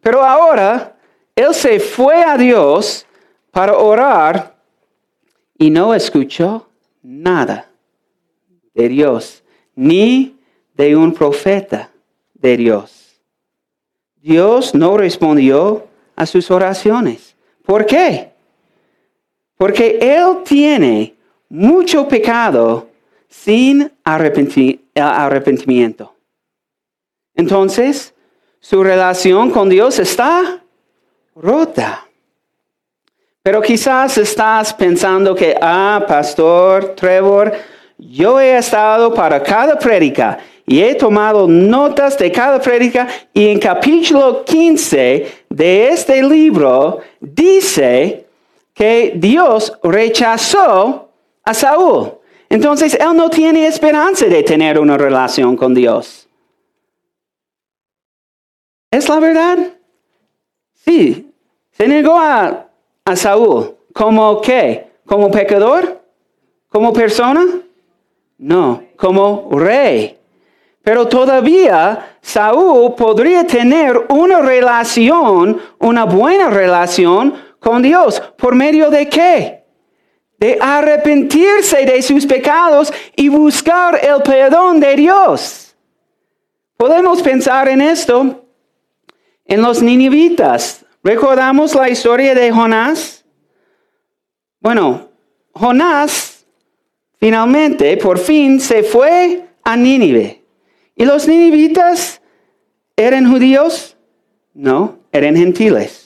Pero 0.00 0.24
ahora 0.24 0.96
él 1.36 1.54
se 1.54 1.78
fue 1.78 2.24
a 2.24 2.36
Dios 2.36 3.06
para 3.52 3.76
orar 3.76 4.56
y 5.58 5.70
no 5.70 5.94
escuchó 5.94 6.68
nada 7.02 7.70
de 8.74 8.88
Dios, 8.88 9.44
ni 9.76 10.36
de 10.74 10.96
un 10.96 11.12
profeta 11.12 11.90
de 12.34 12.56
Dios. 12.56 13.20
Dios 14.16 14.74
no 14.74 14.96
respondió 14.96 15.86
a 16.16 16.26
sus 16.26 16.50
oraciones. 16.50 17.36
¿Por 17.64 17.86
qué? 17.86 18.31
Porque 19.62 19.96
Él 20.00 20.38
tiene 20.44 21.14
mucho 21.48 22.08
pecado 22.08 22.88
sin 23.28 23.92
arrepentimiento. 24.02 26.12
Entonces, 27.36 28.12
su 28.58 28.82
relación 28.82 29.52
con 29.52 29.68
Dios 29.68 30.00
está 30.00 30.64
rota. 31.36 32.04
Pero 33.44 33.62
quizás 33.62 34.18
estás 34.18 34.74
pensando 34.74 35.32
que, 35.32 35.56
ah, 35.62 36.04
pastor 36.08 36.96
Trevor, 36.96 37.52
yo 37.96 38.40
he 38.40 38.56
estado 38.56 39.14
para 39.14 39.40
cada 39.40 39.78
prédica 39.78 40.40
y 40.66 40.80
he 40.80 40.96
tomado 40.96 41.46
notas 41.46 42.18
de 42.18 42.32
cada 42.32 42.60
prédica 42.60 43.06
y 43.32 43.46
en 43.46 43.60
capítulo 43.60 44.44
15 44.44 45.44
de 45.48 45.88
este 45.90 46.20
libro 46.20 46.98
dice 47.20 48.26
que 48.74 49.12
Dios 49.16 49.78
rechazó 49.82 51.10
a 51.44 51.54
Saúl. 51.54 52.12
Entonces 52.48 52.94
él 52.94 53.16
no 53.16 53.30
tiene 53.30 53.66
esperanza 53.66 54.26
de 54.26 54.42
tener 54.42 54.78
una 54.78 54.98
relación 54.98 55.56
con 55.56 55.74
Dios. 55.74 56.28
¿Es 58.90 59.08
la 59.08 59.18
verdad? 59.20 59.58
Sí. 60.74 61.32
Se 61.70 61.88
negó 61.88 62.18
a, 62.18 62.68
Saúl. 63.16 63.74
¿Como 63.92 64.40
qué? 64.40 64.90
¿Como 65.06 65.30
pecador? 65.30 66.00
¿Como 66.68 66.92
persona? 66.92 67.44
No, 68.38 68.82
como 68.96 69.48
rey. 69.52 70.18
Pero 70.82 71.08
todavía 71.08 72.16
Saúl 72.20 72.94
podría 72.94 73.46
tener 73.46 74.06
una 74.08 74.40
relación, 74.40 75.60
una 75.78 76.04
buena 76.04 76.50
relación 76.50 77.34
con 77.62 77.82
Dios. 77.82 78.20
¿Por 78.36 78.54
medio 78.54 78.90
de 78.90 79.08
qué? 79.08 79.64
De 80.38 80.58
arrepentirse 80.60 81.86
de 81.86 82.02
sus 82.02 82.26
pecados 82.26 82.92
y 83.14 83.28
buscar 83.28 84.00
el 84.04 84.22
perdón 84.22 84.80
de 84.80 84.96
Dios. 84.96 85.76
Podemos 86.76 87.22
pensar 87.22 87.68
en 87.68 87.80
esto 87.80 88.44
en 89.46 89.62
los 89.62 89.80
ninivitas. 89.80 90.84
¿Recordamos 91.04 91.74
la 91.74 91.88
historia 91.88 92.34
de 92.34 92.50
Jonás? 92.50 93.24
Bueno, 94.60 95.08
Jonás 95.52 96.44
finalmente, 97.18 97.96
por 97.96 98.18
fin, 98.18 98.58
se 98.58 98.82
fue 98.82 99.46
a 99.62 99.76
Nínive. 99.76 100.42
¿Y 100.96 101.04
los 101.04 101.28
ninivitas 101.28 102.20
eran 102.96 103.30
judíos? 103.30 103.96
No, 104.54 104.98
eran 105.12 105.36
gentiles. 105.36 106.01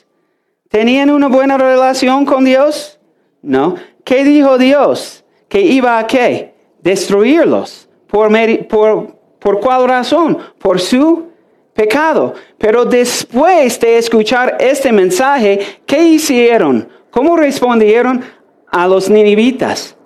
¿Tenían 0.76 1.08
una 1.08 1.28
buena 1.28 1.56
relación 1.56 2.26
con 2.26 2.44
Dios? 2.44 2.98
No. 3.40 3.76
¿Qué 4.04 4.24
dijo 4.24 4.58
Dios? 4.58 5.24
Que 5.48 5.62
iba 5.62 5.98
a 5.98 6.06
qué? 6.06 6.52
Destruirlos. 6.82 7.88
¿Por, 8.06 8.30
por, 8.68 9.16
por 9.38 9.60
cuál 9.60 9.88
razón? 9.88 10.36
Por 10.58 10.78
su 10.78 11.28
pecado. 11.72 12.34
Pero 12.58 12.84
después 12.84 13.80
de 13.80 13.96
escuchar 13.96 14.58
este 14.60 14.92
mensaje, 14.92 15.80
¿qué 15.86 16.02
hicieron? 16.02 16.86
¿Cómo 17.10 17.38
respondieron 17.38 18.22
a 18.70 18.86
los 18.86 19.08
ninivitas? 19.08 19.96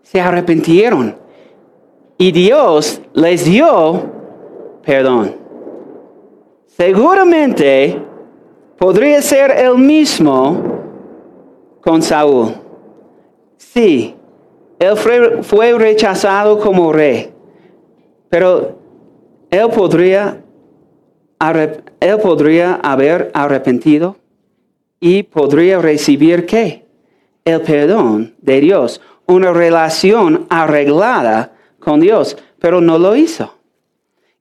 Se 0.00 0.22
arrepintieron. 0.22 1.18
Y 2.16 2.32
Dios 2.32 3.02
les 3.12 3.44
dio 3.44 4.10
perdón. 4.86 5.36
Seguramente 6.66 8.09
podría 8.80 9.20
ser 9.20 9.50
el 9.50 9.76
mismo 9.76 10.80
con 11.82 12.00
Saúl. 12.00 12.54
Sí, 13.58 14.14
él 14.78 14.96
fue, 14.96 15.78
rechazado 15.78 16.58
como 16.58 16.90
rey, 16.90 17.30
pero 18.30 18.78
él 19.50 19.68
podría, 19.68 20.42
él 22.00 22.18
podría 22.22 22.76
haber 22.76 23.30
arrepentido 23.34 24.16
y 24.98 25.24
podría 25.24 25.78
recibir 25.78 26.46
qué? 26.46 26.86
El 27.44 27.60
perdón 27.60 28.34
de 28.40 28.62
Dios, 28.62 29.02
una 29.26 29.52
relación 29.52 30.46
arreglada 30.48 31.52
con 31.80 32.00
Dios, 32.00 32.34
pero 32.58 32.80
no 32.80 32.98
lo 32.98 33.14
hizo. 33.14 33.58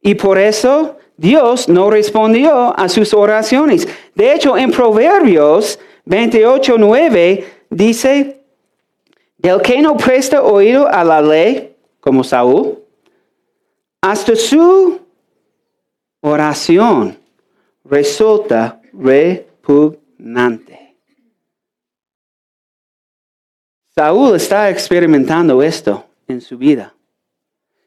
Y 0.02 0.16
por 0.16 0.38
eso 0.38 0.96
Dios 1.20 1.68
no 1.68 1.90
respondió 1.90 2.74
a 2.80 2.88
sus 2.88 3.14
oraciones. 3.14 3.86
De 4.16 4.34
hecho, 4.34 4.58
en 4.58 4.72
Proverbios 4.72 5.78
28, 6.06 6.76
9 6.78 7.54
dice, 7.70 8.42
del 9.38 9.62
que 9.62 9.82
no 9.82 9.98
presta 9.98 10.42
oído 10.42 10.88
a 10.88 11.04
la 11.04 11.22
ley, 11.22 11.76
como 12.00 12.24
Saúl, 12.24 12.80
hasta 14.00 14.34
su 14.38 15.02
oración 16.22 17.20
resulta 17.84 18.82
repugnante. 18.94 20.96
Saúl 23.94 24.38
está 24.38 24.70
experimentando 24.70 25.62
esto 25.62 26.06
en 26.30 26.40
su 26.40 26.58
vida. 26.58 26.94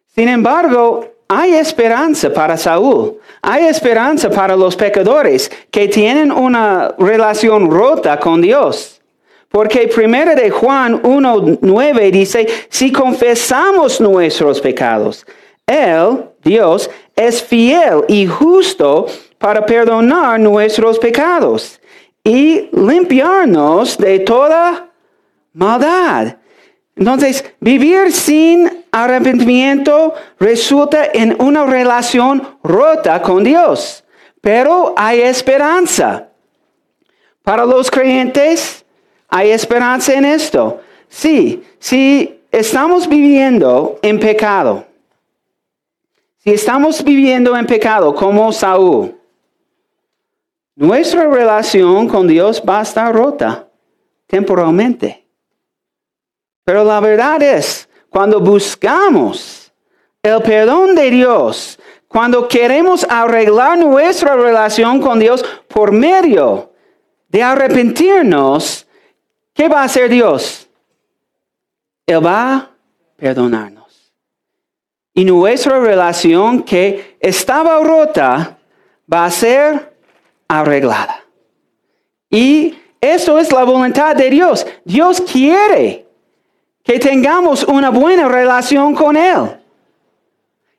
Sin 0.06 0.28
embargo, 0.28 1.14
hay 1.38 1.54
esperanza 1.54 2.32
para 2.32 2.56
Saúl. 2.56 3.18
Hay 3.40 3.66
esperanza 3.66 4.30
para 4.30 4.56
los 4.56 4.76
pecadores 4.76 5.50
que 5.70 5.88
tienen 5.88 6.30
una 6.30 6.94
relación 6.98 7.70
rota 7.70 8.18
con 8.20 8.40
Dios. 8.40 9.00
Porque 9.48 9.88
primero 9.88 10.34
de 10.34 10.50
Juan 10.50 11.02
1.9 11.02 12.10
dice, 12.10 12.46
si 12.68 12.90
confesamos 12.90 14.00
nuestros 14.00 14.60
pecados, 14.60 15.26
Él, 15.66 16.24
Dios, 16.42 16.88
es 17.14 17.42
fiel 17.42 18.04
y 18.08 18.26
justo 18.26 19.06
para 19.38 19.66
perdonar 19.66 20.40
nuestros 20.40 20.98
pecados 20.98 21.80
y 22.24 22.68
limpiarnos 22.72 23.98
de 23.98 24.20
toda 24.20 24.88
maldad. 25.52 26.36
Entonces, 26.96 27.44
vivir 27.60 28.12
sin 28.12 28.81
arrepentimiento 28.92 30.14
resulta 30.38 31.06
en 31.12 31.34
una 31.40 31.64
relación 31.64 32.58
rota 32.62 33.20
con 33.22 33.42
Dios, 33.42 34.04
pero 34.40 34.94
hay 34.96 35.22
esperanza. 35.22 36.28
Para 37.42 37.64
los 37.64 37.90
creyentes, 37.90 38.84
hay 39.28 39.50
esperanza 39.50 40.12
en 40.12 40.26
esto. 40.26 40.80
Sí, 41.08 41.64
si 41.78 42.40
estamos 42.52 43.08
viviendo 43.08 43.98
en 44.02 44.20
pecado, 44.20 44.86
si 46.38 46.50
estamos 46.50 47.02
viviendo 47.02 47.56
en 47.56 47.66
pecado 47.66 48.14
como 48.14 48.52
Saúl, 48.52 49.18
nuestra 50.74 51.26
relación 51.28 52.08
con 52.08 52.26
Dios 52.26 52.62
va 52.68 52.80
a 52.80 52.82
estar 52.82 53.14
rota 53.14 53.68
temporalmente. 54.26 55.24
Pero 56.64 56.84
la 56.84 57.00
verdad 57.00 57.42
es, 57.42 57.81
cuando 58.12 58.38
buscamos 58.40 59.72
el 60.22 60.40
perdón 60.42 60.94
de 60.94 61.10
Dios, 61.10 61.78
cuando 62.06 62.46
queremos 62.46 63.04
arreglar 63.08 63.78
nuestra 63.78 64.36
relación 64.36 65.00
con 65.00 65.18
Dios 65.18 65.44
por 65.66 65.90
medio 65.90 66.70
de 67.28 67.42
arrepentirnos, 67.42 68.86
¿Qué 69.54 69.68
va 69.68 69.82
a 69.82 69.84
hacer 69.84 70.08
Dios? 70.08 70.68
Él 72.06 72.24
va 72.24 72.54
a 72.54 72.70
perdonarnos. 73.16 74.12
Y 75.14 75.24
nuestra 75.24 75.78
relación 75.78 76.62
que 76.62 77.16
estaba 77.20 77.82
rota 77.82 78.58
va 79.12 79.26
a 79.26 79.30
ser 79.30 79.94
arreglada. 80.48 81.22
Y 82.30 82.78
eso 83.00 83.38
es 83.38 83.52
la 83.52 83.64
voluntad 83.64 84.16
de 84.16 84.30
Dios. 84.30 84.66
Dios 84.84 85.20
quiere 85.20 86.01
que 86.82 86.98
tengamos 86.98 87.64
una 87.64 87.90
buena 87.90 88.28
relación 88.28 88.94
con 88.94 89.16
Él. 89.16 89.58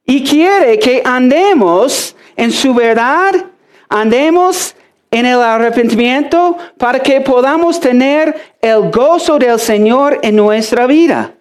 Y 0.06 0.24
quiere 0.24 0.78
que 0.80 1.02
andemos 1.06 2.16
en 2.36 2.52
su 2.52 2.74
verdad, 2.74 3.32
andemos 3.88 4.76
en 5.12 5.26
el 5.26 5.40
arrepentimiento 5.42 6.58
para 6.78 7.00
que 7.00 7.22
podamos 7.22 7.80
tener 7.80 8.36
el 8.60 8.90
gozo 8.90 9.38
del 9.38 9.60
Señor 9.60 10.20
en 10.24 10.36
nuestra 10.36 10.88
vida. 10.88 11.34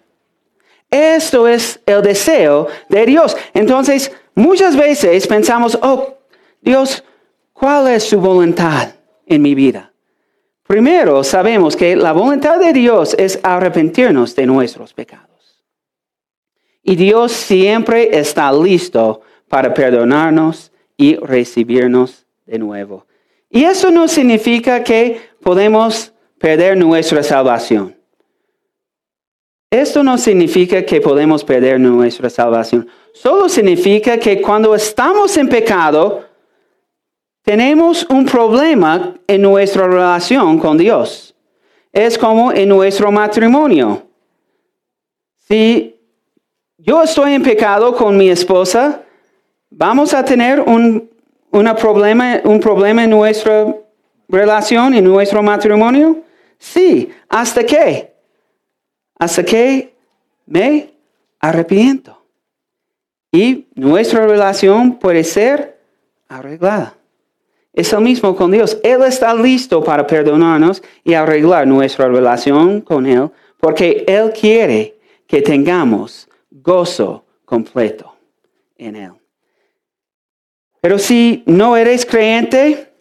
Esto 0.89 1.47
es 1.47 1.79
el 1.87 2.03
deseo 2.03 2.67
de 2.87 3.05
Dios. 3.07 3.35
Entonces, 3.53 4.11
muchas 4.35 4.75
veces 4.75 5.25
pensamos, 5.25 5.77
oh, 5.81 6.19
Dios, 6.61 7.03
¿cuál 7.51 7.87
es 7.87 8.03
su 8.03 8.21
voluntad 8.21 8.89
en 9.25 9.41
mi 9.41 9.55
vida? 9.55 9.92
Primero, 10.73 11.23
sabemos 11.23 11.75
que 11.75 11.95
la 11.95 12.13
voluntad 12.13 12.57
de 12.57 12.73
Dios 12.73 13.15
es 13.19 13.39
arrepentirnos 13.43 14.35
de 14.35 14.47
nuestros 14.47 14.91
pecados. 14.91 15.63
Y 16.81 16.95
Dios 16.95 17.31
siempre 17.31 18.17
está 18.17 18.51
listo 18.51 19.21
para 19.47 19.71
perdonarnos 19.71 20.71
y 20.97 21.15
recibirnos 21.17 22.25
de 22.47 22.57
nuevo. 22.57 23.05
Y 23.51 23.65
eso 23.65 23.91
no 23.91 24.07
significa 24.07 24.83
que 24.83 25.21
podemos 25.43 26.11
perder 26.39 26.75
nuestra 26.75 27.21
salvación. 27.21 27.95
Esto 29.69 30.03
no 30.03 30.17
significa 30.17 30.83
que 30.83 30.99
podemos 30.99 31.43
perder 31.43 31.79
nuestra 31.79 32.31
salvación. 32.31 32.87
Solo 33.13 33.47
significa 33.47 34.17
que 34.17 34.41
cuando 34.41 34.73
estamos 34.73 35.37
en 35.37 35.49
pecado, 35.49 36.25
tenemos 37.43 38.05
un 38.09 38.25
problema 38.25 39.15
en 39.27 39.41
nuestra 39.41 39.87
relación 39.87 40.57
con 40.57 40.77
Dios. 40.77 41.35
Es 41.91 42.17
como 42.17 42.51
en 42.51 42.69
nuestro 42.69 43.11
matrimonio. 43.11 44.07
Si 45.47 45.95
yo 46.77 47.03
estoy 47.03 47.33
en 47.33 47.43
pecado 47.43 47.95
con 47.95 48.17
mi 48.17 48.29
esposa, 48.29 49.01
vamos 49.69 50.13
a 50.13 50.25
tener 50.25 50.59
un 50.61 51.09
problema, 51.77 52.41
un 52.43 52.59
problema 52.59 53.03
en 53.03 53.11
nuestra 53.11 53.75
relación, 54.27 54.93
en 54.93 55.03
nuestro 55.03 55.43
matrimonio? 55.43 56.23
Sí, 56.57 57.09
¿hasta 57.29 57.63
qué? 57.63 58.13
Hasta 59.15 59.43
que 59.43 59.93
me 60.45 60.93
arrepiento. 61.39 62.21
Y 63.31 63.67
nuestra 63.75 64.25
relación 64.25 64.97
puede 64.97 65.23
ser 65.23 65.79
arreglada. 66.27 66.95
Es 67.73 67.91
el 67.91 68.01
mismo 68.01 68.35
con 68.35 68.51
Dios. 68.51 68.79
Él 68.83 69.01
está 69.03 69.33
listo 69.33 69.83
para 69.83 70.05
perdonarnos 70.05 70.83
y 71.03 71.15
arreglar 71.15 71.65
nuestra 71.65 72.07
relación 72.07 72.81
con 72.81 73.07
Él, 73.07 73.31
porque 73.59 74.05
Él 74.07 74.31
quiere 74.31 74.99
que 75.25 75.41
tengamos 75.41 76.29
gozo 76.51 77.25
completo 77.45 78.15
en 78.77 78.95
Él. 78.95 79.13
Pero 80.79 80.99
si 80.99 81.43
no 81.47 81.75
eres 81.75 82.05
creyente, 82.05 82.93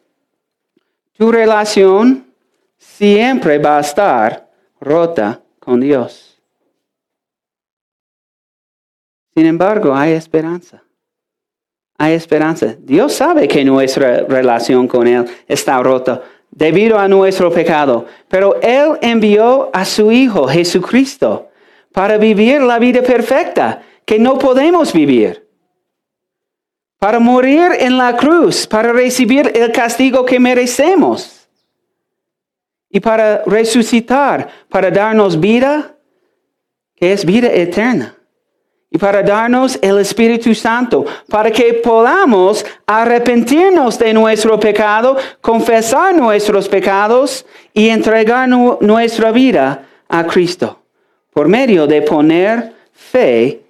tu 1.13 1.31
relación 1.31 2.33
siempre 2.79 3.59
va 3.59 3.77
a 3.77 3.81
estar 3.81 4.51
rota 4.81 5.43
con 5.59 5.81
Dios. 5.81 6.41
Sin 9.35 9.47
embargo, 9.47 9.95
hay 9.95 10.13
esperanza. 10.13 10.83
Hay 12.03 12.15
esperanza. 12.15 12.75
Dios 12.81 13.13
sabe 13.13 13.47
que 13.47 13.65
nuestra 13.65 14.25
relación 14.29 14.89
con 14.89 15.07
Él 15.07 15.25
está 15.47 15.81
rota 15.81 16.21
debido 16.51 16.99
a 16.99 17.07
nuestro 17.07 17.49
pecado, 17.53 18.07
pero 18.27 18.61
Él 18.61 18.99
envió 19.01 19.71
a 19.73 19.85
su 19.85 20.11
Hijo 20.11 20.49
Jesucristo 20.49 21.51
para 21.93 22.19
vivir 22.19 22.61
la 22.61 22.81
vida 22.81 23.03
perfecta 23.03 23.83
que 24.05 24.19
no 24.19 24.37
podemos 24.37 24.93
vivir. 24.93 25.49
Para 26.99 27.21
morir 27.21 27.71
en 27.79 27.97
la 27.97 28.17
cruz, 28.17 28.67
para 28.67 28.93
recibir 28.93 29.53
el 29.55 29.71
castigo 29.71 30.27
que 30.27 30.41
merecemos. 30.41 31.49
Y 32.91 32.99
para 32.99 33.45
resucitar, 33.47 34.49
para 34.69 34.91
darnos 34.91 35.39
vida, 35.39 35.95
que 36.97 37.13
es 37.13 37.25
vida 37.25 37.47
eterna, 37.47 38.17
y 38.93 38.99
para 38.99 39.23
darnos 39.23 39.79
el 39.81 39.99
Espíritu 39.99 40.55
Santo, 40.55 41.07
para 41.29 41.51
que 41.51 41.73
podamos 41.75 42.65
arrepentirnos 42.87 43.99
de 43.99 44.13
nuestro 44.13 44.61
pecado, 44.61 45.17
confesar 45.41 46.15
nuestros 46.15 46.69
pecados 46.69 47.47
y 47.73 47.89
entregar 47.89 48.47
nuestra 48.49 49.33
vida 49.33 49.87
a 50.09 50.27
Cristo, 50.27 50.79
por 51.33 51.49
medio 51.49 51.87
de 51.87 52.03
poner 52.03 52.75
fe 52.93 53.63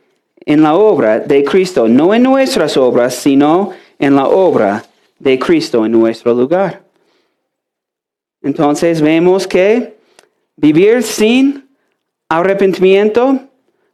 en 0.45 0.61
la 0.61 0.75
obra 0.75 1.21
de 1.21 1.45
Cristo, 1.45 1.87
no 1.87 2.13
en 2.13 2.25
nuestras 2.25 2.77
obras, 2.77 3.15
sino 3.15 3.71
en 4.01 4.17
la 4.17 4.27
obra 4.27 4.83
de 5.21 5.39
Cristo 5.39 5.87
en 5.87 5.93
nuestro 5.93 6.35
lugar. 6.35 6.83
Entonces 8.43 9.01
vemos 9.01 9.47
que 9.47 9.95
vivir 10.57 11.05
sin 11.05 11.69
arrepentimiento 12.29 13.39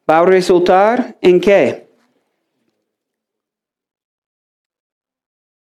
va 0.08 0.20
a 0.20 0.24
resultar 0.24 1.16
en 1.20 1.40
qué? 1.40 1.88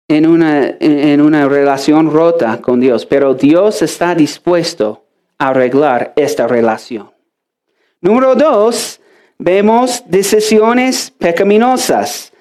en 0.08 0.26
una, 0.26 0.76
en 0.80 1.20
una 1.20 1.48
relación 1.48 2.10
rota 2.10 2.60
con 2.60 2.80
Dios, 2.80 3.06
pero 3.06 3.34
Dios 3.34 3.82
está 3.82 4.14
dispuesto 4.14 5.04
a 5.38 5.48
arreglar 5.48 6.12
esta 6.16 6.46
relación. 6.46 7.10
Número 8.00 8.34
dos, 8.34 9.00
vemos 9.38 10.02
decisiones 10.06 11.10
pecaminosas. 11.10 12.32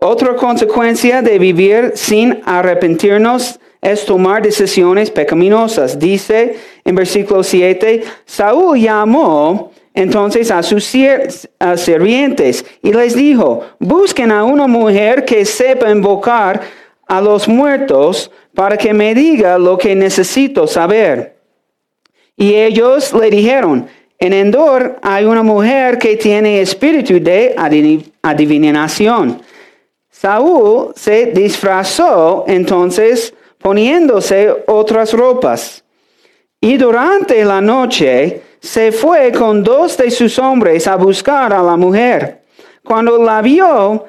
Otra 0.00 0.36
consecuencia 0.36 1.20
de 1.20 1.38
vivir 1.38 1.92
sin 1.94 2.40
arrepentirnos 2.44 3.58
es 3.80 4.06
tomar 4.06 4.42
decisiones 4.42 5.10
pecaminosas. 5.10 5.98
Dice 5.98 6.56
en 6.84 6.94
versículo 6.94 7.42
7, 7.42 8.04
Saúl 8.24 8.78
llamó 8.78 9.72
entonces 9.94 10.50
a 10.50 10.62
sus 10.62 10.84
sirvientes 10.84 12.64
y 12.82 12.92
les 12.92 13.14
dijo, 13.14 13.64
busquen 13.78 14.32
a 14.32 14.42
una 14.42 14.66
mujer 14.66 15.24
que 15.24 15.44
sepa 15.44 15.90
invocar 15.90 16.60
a 17.06 17.20
los 17.20 17.46
muertos 17.46 18.30
para 18.54 18.76
que 18.76 18.92
me 18.92 19.14
diga 19.14 19.56
lo 19.56 19.78
que 19.78 19.94
necesito 19.94 20.66
saber. 20.66 21.36
Y 22.36 22.54
ellos 22.54 23.12
le 23.12 23.30
dijeron, 23.30 23.86
en 24.18 24.32
Endor 24.32 24.96
hay 25.00 25.24
una 25.24 25.44
mujer 25.44 25.98
que 25.98 26.16
tiene 26.16 26.60
espíritu 26.60 27.20
de 27.20 27.54
adivinación. 28.22 29.40
Saúl 30.10 30.92
se 30.96 31.26
disfrazó 31.26 32.44
entonces 32.48 33.32
poniéndose 33.58 34.52
otras 34.66 35.12
ropas. 35.12 35.84
Y 36.60 36.76
durante 36.78 37.44
la 37.44 37.60
noche 37.60 38.40
se 38.64 38.92
fue 38.92 39.30
con 39.30 39.62
dos 39.62 39.94
de 39.98 40.10
sus 40.10 40.38
hombres 40.38 40.86
a 40.86 40.96
buscar 40.96 41.52
a 41.52 41.62
la 41.62 41.76
mujer. 41.76 42.44
Cuando 42.82 43.22
la 43.22 43.42
vio, 43.42 44.06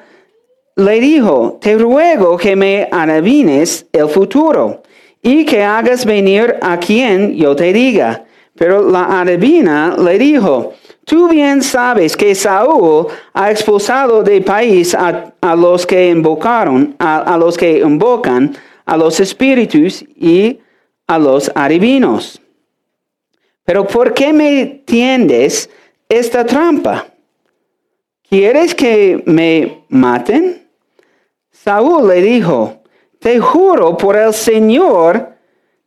le 0.76 0.98
dijo, 0.98 1.58
te 1.60 1.76
ruego 1.76 2.38
que 2.38 2.56
me 2.56 2.88
adivines 2.90 3.86
el 3.92 4.08
futuro 4.08 4.82
y 5.20 5.44
que 5.44 5.62
hagas 5.62 6.06
venir 6.06 6.56
a 6.62 6.78
quien 6.78 7.36
yo 7.36 7.54
te 7.54 7.70
diga. 7.70 8.24
Pero 8.54 8.80
la 8.90 9.20
adivina 9.20 9.94
le 9.98 10.18
dijo, 10.18 10.72
tú 11.04 11.28
bien 11.28 11.62
sabes 11.62 12.16
que 12.16 12.34
Saúl 12.34 13.08
ha 13.34 13.50
expulsado 13.50 14.22
del 14.22 14.42
país 14.42 14.94
a, 14.94 15.34
los 15.54 15.86
que 15.86 16.08
invocaron, 16.08 16.96
a, 16.98 17.36
los 17.36 17.58
que 17.58 17.80
invocan 17.80 18.56
a 18.86 18.96
los 18.96 19.20
espíritus 19.20 20.02
y 20.16 20.60
a 21.06 21.18
los 21.18 21.52
adivinos. 21.54 22.40
Pero 23.66 23.86
¿por 23.86 24.14
qué 24.14 24.32
me 24.32 24.64
tiendes 24.86 25.68
esta 26.08 26.46
trampa? 26.46 27.08
¿Quieres 28.28 28.74
que 28.74 29.22
me 29.26 29.82
maten? 29.88 30.68
Saúl 31.50 32.08
le 32.08 32.22
dijo, 32.22 32.82
te 33.18 33.40
juro 33.40 33.96
por 33.96 34.16
el 34.16 34.32
Señor 34.32 35.34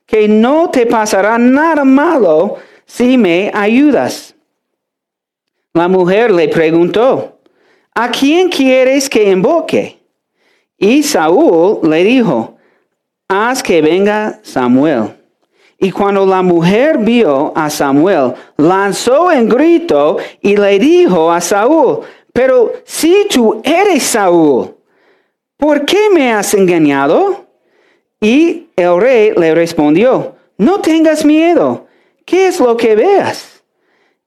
que 0.06 0.28
no 0.28 0.70
te 0.70 0.86
pasará 0.86 1.38
nada 1.38 1.86
malo 1.86 2.58
si 2.86 3.18
me 3.18 3.50
ayudas. 3.54 4.36
La 5.74 5.88
mujer 5.88 6.32
le 6.32 6.50
preguntó, 6.50 7.40
¿a 7.96 8.12
quién 8.12 8.50
quieres 8.50 9.10
que 9.10 9.32
invoque? 9.32 10.00
Y 10.78 11.04
Saúl 11.04 11.90
le 11.90 12.04
dijo, 12.04 12.58
haz 13.30 13.64
que 13.64 13.82
venga 13.82 14.42
Samuel. 14.44 15.19
Y 15.80 15.92
cuando 15.92 16.26
la 16.26 16.42
mujer 16.42 16.98
vio 16.98 17.54
a 17.56 17.70
Samuel, 17.70 18.34
lanzó 18.58 19.32
en 19.32 19.48
grito 19.48 20.18
y 20.42 20.58
le 20.58 20.78
dijo 20.78 21.32
a 21.32 21.40
Saúl, 21.40 22.02
pero 22.34 22.74
si 22.84 23.26
tú 23.30 23.62
eres 23.64 24.04
Saúl, 24.04 24.76
¿por 25.56 25.86
qué 25.86 26.10
me 26.14 26.34
has 26.34 26.54
engañado? 26.54 27.46
Y 28.20 28.68
el 28.76 29.00
rey 29.00 29.32
le 29.38 29.56
respondió, 29.56 30.36
no 30.58 30.82
tengas 30.82 31.24
miedo, 31.24 31.88
¿qué 32.26 32.48
es 32.48 32.60
lo 32.60 32.76
que 32.76 32.96
veas? 32.96 33.64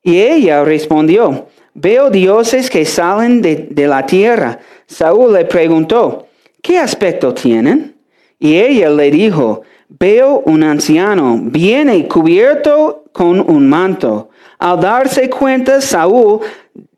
Y 0.03 0.21
ella 0.21 0.65
respondió, 0.65 1.47
veo 1.75 2.09
dioses 2.11 2.71
que 2.71 2.85
salen 2.87 3.43
de, 3.43 3.87
la 3.87 4.07
tierra. 4.07 4.59
Saúl 4.87 5.35
le 5.35 5.45
preguntó, 5.45 6.27
¿qué 6.63 6.79
aspecto 6.79 7.35
tienen? 7.35 7.95
Y 8.39 8.57
ella 8.57 8.91
le 8.91 9.11
dijo, 9.11 9.63
veo 9.99 10.43
un 10.47 10.63
anciano, 10.63 11.39
viene 11.43 12.07
cubierto 12.09 13.05
con 13.13 13.41
un 13.41 13.69
manto. 13.69 14.31
Al 14.59 14.81
darse 14.81 15.29
cuenta 15.29 15.81
Saúl 15.81 16.41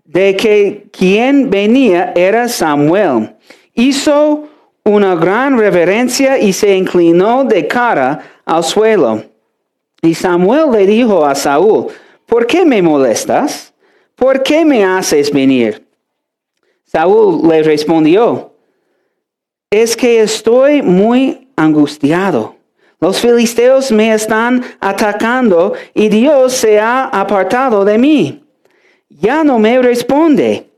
de 0.04 0.36
que 0.36 0.86
quien 0.92 1.50
venía 1.50 2.12
era 2.14 2.48
Samuel, 2.48 3.34
hizo 3.74 4.48
una 4.84 5.14
gran 5.14 5.58
reverencia 5.58 6.38
y 6.38 6.52
se 6.52 6.76
inclinó 6.76 7.44
de 7.44 7.66
cara 7.66 8.20
al 8.44 8.62
suelo. 8.62 9.24
Y 10.02 10.14
Samuel 10.14 10.70
le 10.70 10.86
dijo 10.86 11.24
a 11.24 11.34
Saúl, 11.34 11.86
¿por 12.26 12.46
qué 12.46 12.64
me 12.64 12.82
molestas? 12.82 13.72
¿Por 14.14 14.42
qué 14.42 14.64
me 14.64 14.84
haces 14.84 15.32
venir? 15.32 15.84
Saúl 16.84 17.48
le 17.48 17.62
respondió, 17.62 18.52
es 19.70 19.96
que 19.96 20.20
estoy 20.20 20.82
muy 20.82 21.48
angustiado. 21.56 22.53
Los 23.04 23.20
filisteos 23.20 23.92
me 23.92 24.14
están 24.14 24.64
atacando 24.80 25.74
y 25.92 26.08
Dios 26.08 26.54
se 26.54 26.80
ha 26.80 27.04
apartado 27.04 27.84
de 27.84 27.98
mí. 27.98 28.42
Ya 29.10 29.44
no 29.44 29.58
me 29.58 29.78
responde 29.82 30.70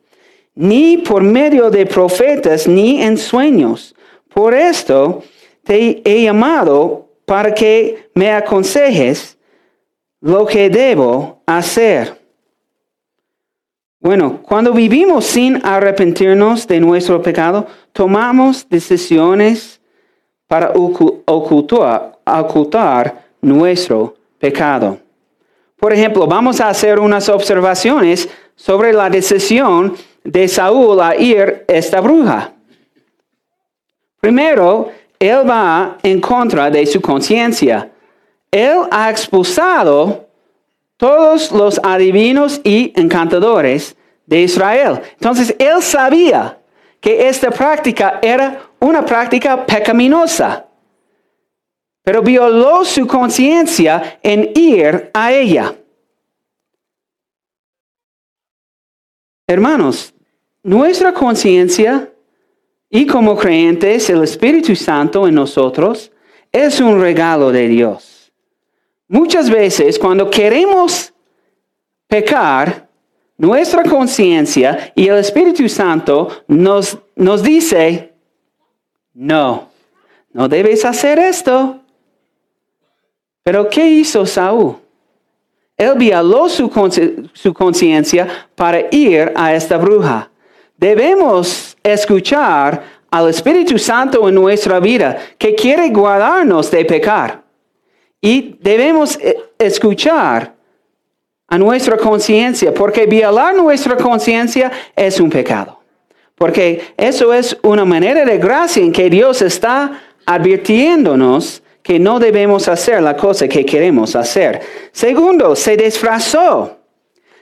ni 0.52 0.98
por 0.98 1.22
medio 1.22 1.70
de 1.70 1.86
profetas, 1.86 2.66
ni 2.66 3.00
en 3.00 3.16
sueños. 3.16 3.94
Por 4.34 4.54
esto 4.54 5.22
te 5.62 6.02
he 6.04 6.24
llamado 6.24 7.12
para 7.26 7.54
que 7.54 8.10
me 8.12 8.32
aconsejes 8.32 9.38
lo 10.20 10.46
que 10.46 10.68
debo 10.68 11.44
hacer. 11.46 12.20
Bueno, 14.00 14.42
cuando 14.42 14.72
vivimos 14.72 15.26
sin 15.26 15.64
arrepentirnos 15.64 16.66
de 16.66 16.80
nuestro 16.80 17.22
pecado, 17.22 17.68
tomamos 17.92 18.68
decisiones 18.68 19.75
para 20.46 20.72
ocultar, 21.26 22.12
nuestro 23.40 24.14
pecado. 24.38 24.98
Por 25.78 25.92
ejemplo, 25.92 26.26
vamos 26.26 26.61
a 26.61 26.68
hacer 26.68 26.98
unas 26.98 27.28
observaciones 27.28 28.28
sobre 28.56 28.92
la 28.92 29.09
decisión 29.11 29.94
de 30.24 30.48
Saúl 30.48 31.00
a 31.00 31.14
ir 31.14 31.64
esta 31.68 32.00
bruja. 32.00 32.52
Primero, 34.20 34.90
él 35.18 35.48
va 35.48 35.98
en 36.02 36.20
contra 36.20 36.70
de 36.70 36.85
su 36.87 37.00
conciencia. 37.00 37.90
Él 38.50 38.80
ha 38.90 39.11
expulsado 39.11 40.26
todos 40.96 41.52
los 41.52 41.78
adivinos 41.82 42.61
y 42.64 42.92
encantadores 42.96 43.94
de 44.26 44.42
Israel. 44.42 45.00
Entonces, 45.12 45.54
él 45.59 45.82
sabía 45.82 46.59
que 47.00 47.28
esta 47.28 47.50
práctica 47.50 48.18
era 48.22 48.65
una 48.80 49.04
práctica 49.04 49.64
pecaminosa, 49.64 50.66
pero 52.02 52.22
violó 52.22 52.84
su 52.84 53.06
conciencia 53.06 54.18
en 54.22 54.52
ir 54.54 55.10
a 55.12 55.32
ella. 55.32 55.74
Hermanos, 59.48 60.12
nuestra 60.62 61.12
conciencia 61.12 62.12
y 62.90 63.06
como 63.06 63.36
creyentes 63.36 64.10
el 64.10 64.22
Espíritu 64.22 64.74
Santo 64.74 65.26
en 65.26 65.34
nosotros 65.34 66.10
es 66.52 66.80
un 66.80 67.00
regalo 67.00 67.52
de 67.52 67.68
Dios. 67.68 68.32
Muchas 69.08 69.48
veces 69.50 69.98
cuando 69.98 70.28
queremos 70.28 71.12
pecar, 72.08 72.88
nuestra 73.38 73.84
conciencia 73.84 74.92
y 74.94 75.08
el 75.08 75.18
Espíritu 75.18 75.68
Santo 75.68 76.28
nos, 76.48 76.98
nos 77.14 77.42
dice, 77.42 78.14
no, 79.16 79.70
no 80.33 80.46
debes 80.46 80.85
hacer 80.85 81.18
esto. 81.18 81.81
Pero 83.42 83.68
¿qué 83.68 83.87
hizo 83.87 84.26
Saúl? 84.26 84.76
Él 85.76 85.94
violó 85.96 86.48
su, 86.48 86.70
conciencia 87.55 88.29
para 88.55 88.81
ir 88.90 89.33
a 89.35 89.55
esta 89.55 89.79
bruja. 89.79 90.31
Debemos 90.76 91.76
escuchar 91.83 92.83
al 93.11 93.29
Espíritu 93.31 93.79
Santo 93.79 94.29
en 94.29 94.35
nuestra 94.35 94.81
vida 94.81 95.18
que 95.38 95.55
quiere 95.55 95.88
guardarnos 95.88 96.70
de 96.70 96.85
pecar. 96.85 97.42
Y 98.20 98.59
debemos 98.61 99.18
eh, 99.18 99.37
escuchar 99.59 100.55
a 101.48 101.59
nuestra 101.59 101.96
conciencia, 101.96 102.74
porque 102.74 103.07
violar 103.07 103.55
nuestra 103.55 103.96
conciencia 103.96 104.70
es 104.94 105.20
un 105.20 105.31
pecado. 105.31 105.79
Porque 106.37 106.92
eso 106.96 107.33
es 107.33 107.57
una 107.62 107.85
manera 107.85 108.25
de 108.25 108.38
gracia 108.38 108.83
en 108.83 108.92
que 108.92 109.09
Dios 109.09 109.40
está 109.42 110.03
advirtiéndonos 110.27 111.62
que 111.83 111.99
no 111.99 112.18
debemos 112.18 112.66
hacer 112.68 113.01
la 113.01 113.16
cosa 113.16 113.46
que 113.46 113.64
queremos 113.64 114.16
hacer. 114.16 114.61
Segundo, 114.92 115.55
se 115.55 115.77
disfrazó. 115.77 116.79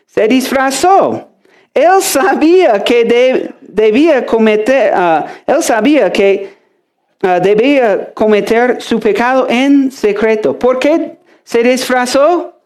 Se 0.07 0.29
disfrazó. 0.29 1.31
Él 1.73 2.03
sabía 2.03 2.85
que 2.85 3.51
debía 3.63 4.25
cometer, 4.27 4.93
ah, 4.95 5.27
él 5.47 5.63
sabía 5.63 6.13
que 6.13 6.55
ah, 7.23 7.41
debía 7.41 8.13
cometer 8.13 8.81
su 8.81 9.01
pecado 9.01 9.47
en 9.49 9.91
secreto. 9.91 10.57
¿Por 10.57 10.79
qué 10.79 11.17
se 11.43 11.63
disfrazó? 11.63 12.61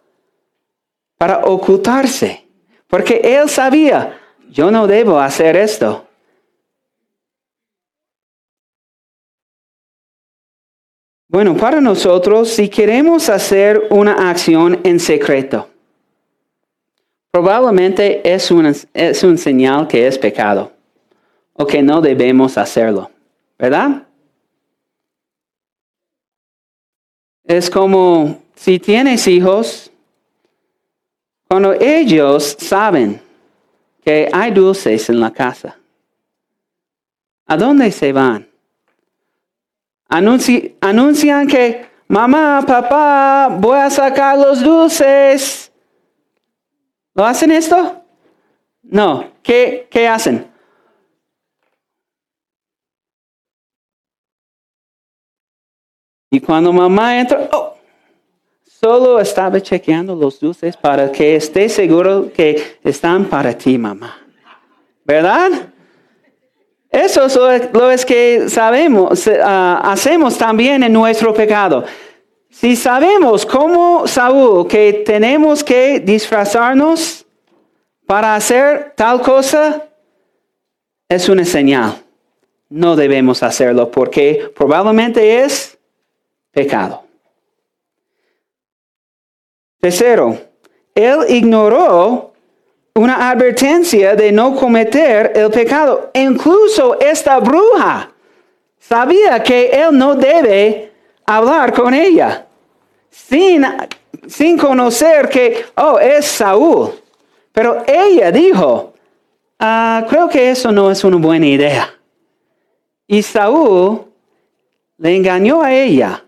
Para 1.16 1.38
ocultarse. 1.44 2.44
Porque 2.88 3.20
él 3.22 3.48
sabía, 3.48 4.18
yo 4.50 4.70
no 4.70 4.86
debo 4.86 5.18
hacer 5.20 5.56
esto. 5.56 6.07
Bueno, 11.30 11.54
para 11.54 11.78
nosotros, 11.78 12.48
si 12.48 12.70
queremos 12.70 13.28
hacer 13.28 13.88
una 13.90 14.30
acción 14.30 14.80
en 14.82 14.98
secreto, 14.98 15.68
probablemente 17.30 18.22
es, 18.24 18.50
es 18.94 19.22
un 19.22 19.36
señal 19.36 19.86
que 19.86 20.06
es 20.06 20.16
pecado 20.16 20.72
o 21.52 21.66
que 21.66 21.82
no 21.82 22.00
debemos 22.00 22.56
hacerlo, 22.56 23.10
¿verdad? 23.58 24.06
Es 27.44 27.68
como 27.68 28.40
si 28.54 28.78
tienes 28.78 29.28
hijos, 29.28 29.90
cuando 31.46 31.74
ellos 31.74 32.56
saben 32.58 33.20
que 34.02 34.30
hay 34.32 34.50
dulces 34.50 35.10
en 35.10 35.20
la 35.20 35.30
casa, 35.30 35.76
¿a 37.46 37.56
dónde 37.58 37.92
se 37.92 38.14
van? 38.14 38.47
Anuncian 40.08 41.46
que, 41.46 41.86
mamá, 42.08 42.64
papá, 42.66 43.48
voy 43.48 43.78
a 43.78 43.90
sacar 43.90 44.38
los 44.38 44.62
dulces. 44.62 45.70
¿Lo 47.14 47.24
hacen 47.24 47.52
esto? 47.52 48.02
No. 48.82 49.32
¿Qué, 49.42 49.86
qué 49.90 50.08
hacen? 50.08 50.50
Y 56.30 56.40
cuando 56.40 56.72
mamá 56.72 57.18
entra, 57.18 57.48
oh, 57.52 57.74
solo 58.64 59.18
estaba 59.18 59.60
chequeando 59.60 60.14
los 60.14 60.38
dulces 60.38 60.76
para 60.76 61.10
que 61.10 61.36
esté 61.36 61.68
seguro 61.68 62.30
que 62.32 62.78
están 62.84 63.24
para 63.24 63.56
ti, 63.56 63.78
mamá. 63.78 64.16
¿Verdad? 65.04 65.67
Eso 66.90 67.26
es 67.26 67.70
lo, 67.72 68.06
que 68.06 68.48
sabemos, 68.48 69.28
ah, 69.42 69.80
hacemos 69.84 70.38
también 70.38 70.82
en 70.82 70.92
nuestro 70.92 71.34
pecado. 71.34 71.84
Si 72.50 72.76
sabemos 72.76 73.44
como 73.44 74.06
Saúl 74.06 74.66
que 74.66 75.04
tenemos 75.04 75.62
que 75.62 76.00
disfrazarnos 76.00 77.26
para 78.06 78.34
hacer 78.34 78.94
tal 78.96 79.20
cosa, 79.20 79.86
es 81.08 81.28
una 81.28 81.44
señal. 81.44 82.02
No 82.70 82.96
debemos 82.96 83.42
hacerlo 83.42 83.90
porque 83.90 84.50
probablemente 84.56 85.42
es 85.42 85.78
pecado. 86.50 87.04
Tercero, 89.80 90.38
él 90.94 91.18
ignoró 91.28 92.27
una 92.98 93.30
advertencia 93.30 94.16
de 94.16 94.32
no 94.32 94.56
cometer 94.56 95.32
el 95.34 95.50
pecado. 95.50 96.10
Incluso 96.14 96.98
esta 96.98 97.38
bruja 97.38 98.10
sabía 98.76 99.40
que 99.42 99.66
él 99.66 99.96
no 99.96 100.16
debe 100.16 100.90
hablar 101.24 101.72
con 101.72 101.94
ella 101.94 102.46
sin, 103.08 103.64
sin 104.26 104.58
conocer 104.58 105.28
que, 105.28 105.64
oh, 105.76 105.98
es 106.00 106.26
Saúl. 106.26 106.90
Pero 107.52 107.84
ella 107.86 108.32
dijo, 108.32 108.94
ah, 109.60 110.04
creo 110.08 110.28
que 110.28 110.50
eso 110.50 110.72
no 110.72 110.90
es 110.90 111.04
una 111.04 111.18
buena 111.18 111.46
idea. 111.46 111.94
Y 113.06 113.22
Saúl 113.22 114.06
le 114.96 115.14
engañó 115.14 115.62
a 115.62 115.72
ella 115.72 116.24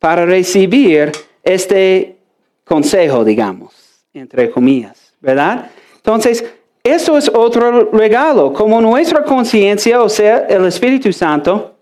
para 0.00 0.26
recibir 0.26 1.12
este 1.44 2.16
consejo, 2.64 3.24
digamos, 3.24 3.72
entre 4.12 4.50
comillas, 4.50 5.14
¿verdad? 5.20 5.70
Entonces, 6.10 6.44
eso 6.82 7.16
es 7.16 7.30
otro 7.32 7.90
regalo, 7.92 8.52
como 8.52 8.80
nuestra 8.80 9.22
conciencia, 9.22 10.02
o 10.02 10.08
sea, 10.08 10.38
el 10.48 10.66
Espíritu 10.66 11.12
Santo, 11.12 11.76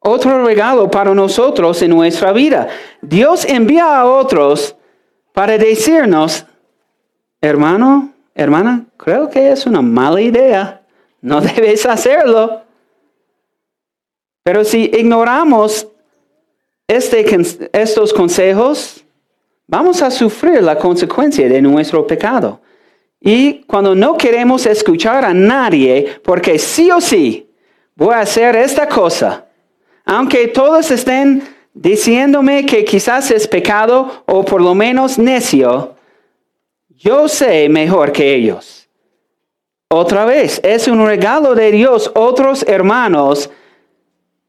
otro 0.00 0.44
regalo 0.44 0.90
para 0.90 1.14
nosotros 1.14 1.80
en 1.82 1.90
nuestra 1.90 2.32
vida. 2.32 2.66
Dios 3.00 3.44
envía 3.44 4.00
a 4.00 4.04
otros 4.04 4.74
para 5.32 5.56
decirnos, 5.56 6.44
hermano, 7.40 8.12
hermana, 8.34 8.84
creo 8.96 9.30
que 9.30 9.52
es 9.52 9.64
una 9.64 9.80
mala 9.80 10.20
idea, 10.20 10.82
no 11.20 11.40
debes 11.42 11.86
hacerlo. 11.86 12.62
Pero 14.42 14.64
si 14.64 14.90
ignoramos 14.92 15.86
este, 16.88 17.24
estos 17.72 18.12
consejos, 18.12 19.04
vamos 19.68 20.02
a 20.02 20.10
sufrir 20.10 20.62
la 20.64 20.76
consecuencia 20.76 21.48
de 21.48 21.62
nuestro 21.62 22.04
pecado. 22.04 22.60
Y 23.26 23.64
cuando 23.66 23.96
no 23.96 24.16
queremos 24.16 24.66
escuchar 24.66 25.24
a 25.24 25.34
nadie, 25.34 26.20
porque 26.22 26.60
sí 26.60 26.92
o 26.92 27.00
sí 27.00 27.50
voy 27.96 28.14
a 28.14 28.20
hacer 28.20 28.54
esta 28.54 28.88
cosa, 28.88 29.46
aunque 30.04 30.46
todos 30.46 30.92
estén 30.92 31.42
diciéndome 31.74 32.64
que 32.64 32.84
quizás 32.84 33.32
es 33.32 33.48
pecado 33.48 34.22
o 34.26 34.44
por 34.44 34.62
lo 34.62 34.76
menos 34.76 35.18
necio, 35.18 35.96
yo 36.90 37.26
sé 37.26 37.68
mejor 37.68 38.12
que 38.12 38.32
ellos. 38.32 38.88
Otra 39.88 40.24
vez, 40.24 40.60
es 40.62 40.86
un 40.86 41.04
regalo 41.04 41.56
de 41.56 41.72
Dios, 41.72 42.12
otros 42.14 42.62
hermanos 42.68 43.50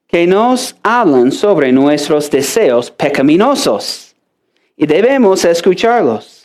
que 0.06 0.28
nos 0.28 0.76
hablan 0.84 1.32
sobre 1.32 1.72
nuestros 1.72 2.30
deseos 2.30 2.92
pecaminosos 2.92 4.16
y 4.76 4.86
debemos 4.86 5.44
escucharlos. 5.46 6.37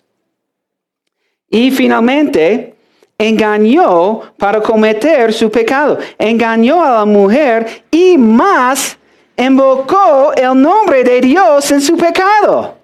Y 1.52 1.70
finalmente, 1.70 2.74
engañó 3.18 4.22
para 4.38 4.62
cometer 4.62 5.34
su 5.34 5.50
pecado. 5.50 5.98
Engañó 6.18 6.82
a 6.82 6.92
la 6.92 7.04
mujer 7.04 7.84
y 7.90 8.16
más 8.16 8.96
invocó 9.36 10.32
el 10.34 10.60
nombre 10.60 11.04
de 11.04 11.20
Dios 11.20 11.70
en 11.70 11.82
su 11.82 11.94
pecado. 11.98 12.74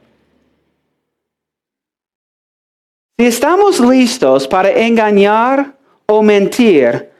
Si 3.19 3.25
estamos 3.25 3.81
listos 3.81 4.47
para 4.47 4.71
engañar 4.71 5.75
o 6.05 6.23
mentir, 6.23 7.11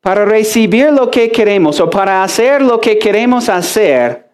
para 0.00 0.24
recibir 0.24 0.92
lo 0.92 1.10
que 1.10 1.32
queremos 1.32 1.80
o 1.80 1.90
para 1.90 2.22
hacer 2.22 2.62
lo 2.62 2.80
que 2.80 2.96
queremos 2.96 3.48
hacer, 3.48 4.24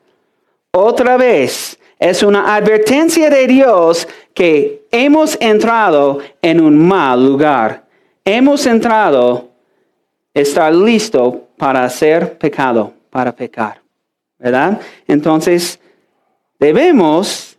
otra 0.71 1.17
vez 1.17 1.79
es 1.99 2.23
una 2.23 2.55
advertencia 2.55 3.31
de 3.31 3.47
Dios 3.47 4.07
que 4.35 4.87
hemos 4.91 5.37
entrado 5.41 6.19
en 6.43 6.61
un 6.61 6.87
mal 6.87 7.25
lugar. 7.25 7.85
Hemos 8.25 8.67
entrado, 8.67 9.49
estar 10.35 10.75
listo 10.75 11.49
para 11.57 11.85
hacer 11.85 12.37
pecado, 12.37 12.93
para 13.11 13.33
pecar. 13.33 13.81
¿Verdad? 14.39 14.81
Entonces, 15.09 15.81
debemos 16.59 17.57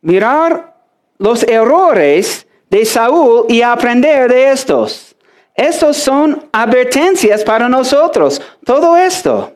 mirar 0.00 0.76
los 1.18 1.42
errores 1.42 2.46
de 2.68 2.84
Saúl 2.84 3.46
y 3.48 3.62
aprender 3.62 4.30
de 4.30 4.52
estos. 4.52 5.16
Estos 5.54 5.96
son 5.96 6.48
advertencias 6.52 7.42
para 7.42 7.68
nosotros, 7.68 8.40
todo 8.64 8.96
esto. 8.96 9.52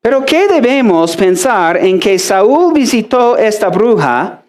Pero 0.00 0.24
¿qué 0.24 0.46
debemos 0.48 1.16
pensar 1.16 1.76
en 1.76 1.98
que 1.98 2.18
Saúl 2.18 2.72
visitó 2.72 3.36
esta 3.36 3.68
bruja 3.68 4.42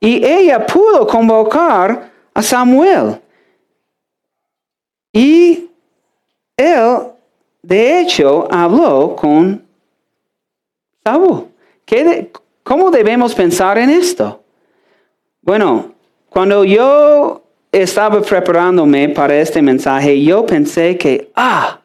y 0.00 0.24
ella 0.24 0.66
pudo 0.66 1.06
convocar 1.06 2.10
a 2.32 2.42
Samuel? 2.42 3.20
Y 5.12 5.70
él, 6.56 6.98
de 7.62 8.00
hecho, 8.00 8.48
habló 8.50 9.14
con 9.14 9.66
Saúl. 11.04 11.48
¿Cómo 12.62 12.90
debemos 12.90 13.34
pensar 13.34 13.78
en 13.78 13.90
esto? 13.90 14.42
Bueno, 15.40 15.92
cuando 16.28 16.64
yo 16.64 17.42
estaba 17.70 18.20
preparándome 18.20 19.08
para 19.10 19.38
este 19.38 19.62
mensaje, 19.62 20.20
yo 20.22 20.44
pensé 20.44 20.98
que, 20.98 21.30
ah, 21.36 21.80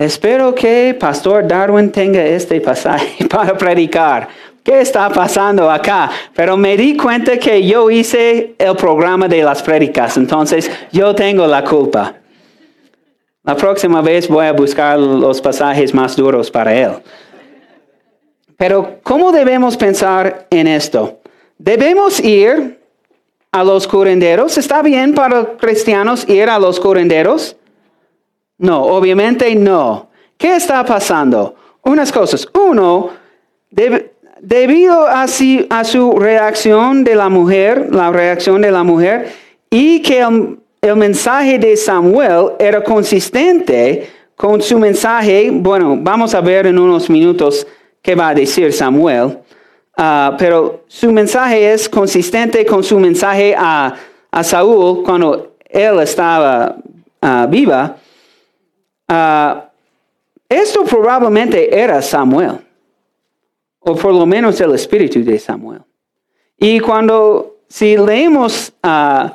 espero 0.00 0.54
que 0.54 0.96
Pastor 0.98 1.46
Darwin 1.46 1.92
tenga 1.92 2.24
este 2.24 2.60
pasaje 2.60 3.24
para 3.28 3.56
predicar. 3.56 4.28
¿Qué 4.64 4.80
está 4.80 5.08
pasando 5.10 5.70
acá? 5.70 6.10
Pero 6.34 6.56
me 6.56 6.76
di 6.76 6.96
cuenta 6.96 7.38
que 7.38 7.64
yo 7.66 7.90
hice 7.90 8.54
el 8.58 8.76
programa 8.76 9.28
de 9.28 9.42
las 9.42 9.62
prédicas, 9.62 10.16
entonces 10.16 10.70
yo 10.92 11.14
tengo 11.14 11.46
la 11.46 11.64
culpa. 11.64 12.14
La 13.42 13.56
próxima 13.56 14.02
vez 14.02 14.28
voy 14.28 14.46
a 14.46 14.52
buscar 14.52 14.98
los 14.98 15.40
pasajes 15.40 15.94
más 15.94 16.14
duros 16.14 16.50
para 16.50 16.74
él. 16.74 16.92
Pero, 18.56 18.98
¿cómo 19.02 19.32
debemos 19.32 19.76
pensar 19.78 20.46
en 20.50 20.66
esto? 20.66 21.20
Debemos 21.56 22.20
ir 22.20 22.78
a 23.52 23.64
los 23.64 23.88
curanderos? 23.88 24.58
¿Está 24.58 24.82
bien 24.82 25.14
para 25.14 25.56
cristianos 25.56 26.28
ir 26.28 26.48
a 26.48 26.58
los 26.58 26.78
curanderos? 26.78 27.56
No, 28.60 28.82
obviamente 28.82 29.54
no. 29.54 30.10
¿Qué 30.36 30.56
está 30.56 30.84
pasando? 30.84 31.54
Unas 31.82 32.12
cosas. 32.12 32.46
Uno, 32.52 33.08
debido 34.40 35.06
a, 35.06 35.22
a, 35.22 35.84
su 35.84 36.18
reacción 36.18 37.02
de 37.02 37.14
la 37.14 37.30
mujer, 37.30 37.88
la 37.90 38.10
reacción 38.10 38.60
de 38.60 38.70
la 38.70 38.82
mujer, 38.82 39.32
y 39.70 40.02
que 40.02 40.20
el, 40.20 40.96
mensaje 40.96 41.58
de 41.58 41.74
Samuel 41.74 42.52
era 42.58 42.84
consistente 42.84 44.10
con 44.36 44.60
su 44.60 44.78
mensaje, 44.78 45.50
bueno, 45.50 45.96
vamos 45.98 46.34
a 46.34 46.42
ver 46.42 46.66
en 46.66 46.78
unos 46.78 47.08
minutos 47.08 47.66
qué 48.02 48.14
va 48.14 48.28
a 48.28 48.34
decir 48.34 48.74
Samuel, 48.74 49.38
ah, 49.96 50.36
pero 50.38 50.84
su 50.86 51.10
mensaje 51.10 51.72
es 51.72 51.88
consistente 51.88 52.66
con 52.66 52.84
su 52.84 52.98
mensaje 53.00 53.54
a, 53.56 53.94
Saúl 54.42 55.02
cuando 55.02 55.56
él 55.68 55.98
estaba 56.00 56.76
uh, 57.20 57.48
viva. 57.48 57.96
Ah, 59.12 59.68
esto 60.48 60.84
probablemente 60.84 61.76
era 61.76 62.00
Samuel, 62.00 62.60
o 63.80 63.96
por 63.96 64.14
lo 64.14 64.24
menos 64.24 64.60
el 64.60 64.72
espíritu 64.72 65.24
de 65.24 65.36
Samuel. 65.36 65.82
Y 66.56 66.78
cuando, 66.78 67.56
si 67.68 67.96
leemos 67.96 68.72
uh, 68.84 69.30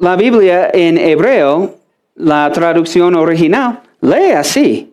la 0.00 0.16
Biblia 0.16 0.70
en 0.74 0.98
hebreo, 0.98 1.76
la 2.16 2.50
traducción 2.50 3.14
original, 3.14 3.80
lee 4.00 4.32
así, 4.32 4.92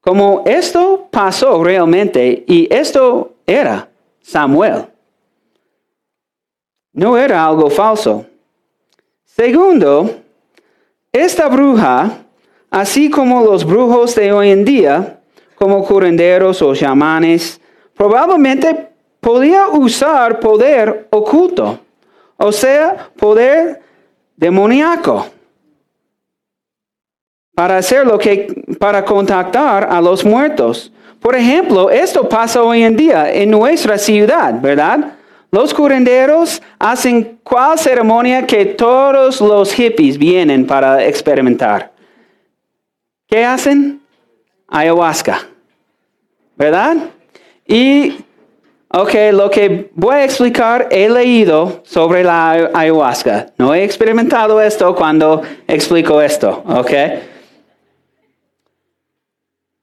como 0.00 0.42
esto 0.46 1.06
pasó 1.10 1.62
realmente 1.62 2.44
y 2.46 2.66
esto 2.72 3.34
era 3.46 3.90
Samuel. 4.22 4.86
No 6.94 7.18
era 7.18 7.44
algo 7.44 7.68
falso. 7.68 8.24
Segundo, 9.26 10.22
esta 11.12 11.46
bruja 11.48 12.24
así 12.70 13.10
como 13.10 13.44
los 13.44 13.64
brujos 13.64 14.14
de 14.14 14.32
hoy 14.32 14.50
en 14.50 14.64
día, 14.64 15.20
como 15.56 15.84
curanderos 15.84 16.62
o 16.62 16.74
chamanes, 16.74 17.60
probablemente 17.94 18.88
podía 19.20 19.68
usar 19.68 20.40
poder 20.40 21.08
oculto, 21.10 21.78
o 22.36 22.52
sea, 22.52 23.10
poder 23.18 23.82
demoníaco, 24.36 25.26
para 27.54 27.76
hacer 27.76 28.06
lo 28.06 28.18
que, 28.18 28.64
para 28.78 29.04
contactar 29.04 29.86
a 29.90 30.00
los 30.00 30.24
muertos. 30.24 30.90
Por 31.20 31.36
ejemplo, 31.36 31.90
esto 31.90 32.26
pasa 32.26 32.62
hoy 32.62 32.82
en 32.82 32.96
día 32.96 33.30
en 33.30 33.50
nuestra 33.50 33.98
ciudad, 33.98 34.58
¿verdad? 34.58 35.12
Los 35.50 35.74
curanderos 35.74 36.62
hacen 36.78 37.38
cual 37.42 37.78
ceremonia 37.78 38.46
que 38.46 38.64
todos 38.64 39.42
los 39.42 39.74
hippies 39.74 40.16
vienen 40.16 40.66
para 40.66 41.04
experimentar. 41.04 41.89
¿Qué 43.30 43.44
hacen? 43.44 44.02
Ayahuasca. 44.66 45.46
¿Verdad? 46.56 46.96
Y, 47.64 48.16
ok, 48.88 49.14
lo 49.32 49.48
que 49.48 49.88
voy 49.94 50.16
a 50.16 50.24
explicar, 50.24 50.88
he 50.90 51.08
leído 51.08 51.80
sobre 51.84 52.24
la 52.24 52.70
ayahuasca. 52.74 53.52
No 53.56 53.72
he 53.72 53.84
experimentado 53.84 54.60
esto 54.60 54.96
cuando 54.96 55.42
explico 55.68 56.20
esto, 56.20 56.64
ok. 56.66 56.90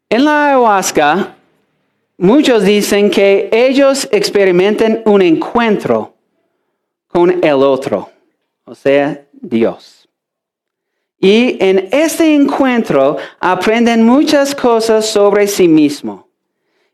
En 0.10 0.26
la 0.26 0.50
ayahuasca, 0.50 1.36
muchos 2.18 2.64
dicen 2.64 3.10
que 3.10 3.50
ellos 3.54 4.10
experimentan 4.12 5.04
un 5.06 5.22
encuentro 5.22 6.14
con 7.08 7.44
el 7.44 7.64
otro, 7.64 8.10
o 8.66 8.76
sea, 8.76 9.22
Dios. 9.32 9.97
Y 11.20 11.58
en 11.60 11.90
este 11.92 12.34
encuentro 12.34 13.18
aprenden 13.40 14.06
muchas 14.06 14.54
cosas 14.54 15.06
sobre 15.06 15.48
sí 15.48 15.68
mismo. 15.68 16.28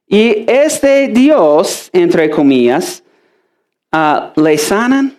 Y 0.07 0.45
este 0.47 1.09
Dios, 1.09 1.89
entre 1.91 2.29
comillas, 2.29 3.03
uh, 3.91 4.39
le 4.39 4.57
sanan, 4.57 5.17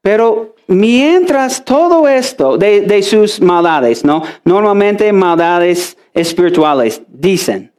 pero 0.00 0.54
mientras 0.66 1.64
todo 1.64 2.08
esto 2.08 2.56
de, 2.56 2.82
de, 2.82 3.02
sus 3.02 3.40
maldades, 3.40 4.04
¿no? 4.04 4.22
Normalmente 4.44 5.12
maldades 5.12 5.96
espirituales, 6.12 7.02
dicen. 7.08 7.72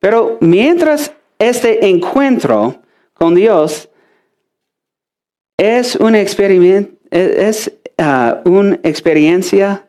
Pero 0.00 0.36
mientras 0.40 1.12
este 1.38 1.86
encuentro 1.88 2.82
con 3.14 3.34
Dios 3.34 3.88
es 5.56 5.96
un 5.96 6.14
experimento, 6.14 6.94
es, 7.10 7.72
una 8.44 8.74
experiencia 8.82 9.88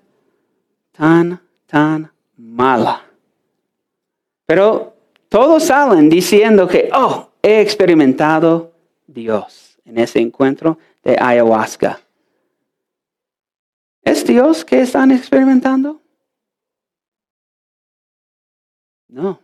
tan, 0.91 1.41
tan 1.65 2.12
mala. 2.38 3.04
Pero 4.46 4.96
todos 5.30 5.63
salen 5.65 6.10
diciendo 6.10 6.68
que, 6.68 6.89
oh, 6.94 7.30
he 7.41 7.62
experimentado 7.62 8.74
Dios 9.08 9.78
en 9.86 9.98
ese 9.98 10.20
encuentro 10.20 10.78
de 11.04 11.18
ayahuasca. 11.20 12.00
¿Es 14.04 14.26
Dios 14.26 14.63
que 14.63 14.82
están 14.82 15.12
experimentando? 15.12 16.02
No, 19.08 19.39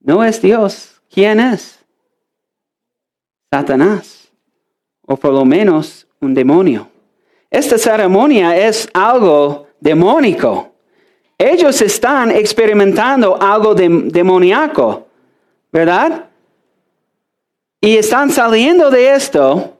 no 0.00 0.22
es 0.22 0.40
Dios. 0.40 1.00
¿Quién 1.10 1.40
es? 1.40 1.84
Satanás, 3.50 4.32
o 5.02 5.16
por 5.16 5.32
lo 5.32 5.44
menos 5.44 6.06
un 6.20 6.34
demonio. 6.34 6.90
Esta 7.54 7.78
ceremonia 7.78 8.56
es 8.56 8.88
algo 8.92 9.68
demónico. 9.78 10.72
Ellos 11.38 11.80
están 11.82 12.32
experimentando 12.32 13.40
algo 13.40 13.76
demoníaco, 13.76 15.06
¿verdad? 15.70 16.24
Y 17.80 17.96
están 17.96 18.30
saliendo 18.30 18.90
de 18.90 19.14
esto. 19.14 19.78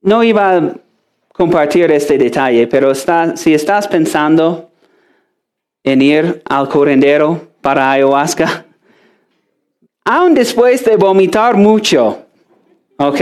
No 0.00 0.24
iba 0.24 0.56
a 0.56 0.74
compartir 1.30 1.90
este 1.90 2.16
detalle, 2.16 2.66
pero 2.66 2.94
si 2.94 3.52
estás 3.52 3.86
pensando 3.86 4.70
en 5.84 6.00
ir 6.00 6.42
al 6.48 6.70
curandero 6.70 7.48
para 7.60 7.92
ayahuasca, 7.92 8.64
aún 10.06 10.32
después 10.32 10.82
de 10.86 10.96
vomitar 10.96 11.54
mucho, 11.54 12.24
¿ok? 12.96 13.20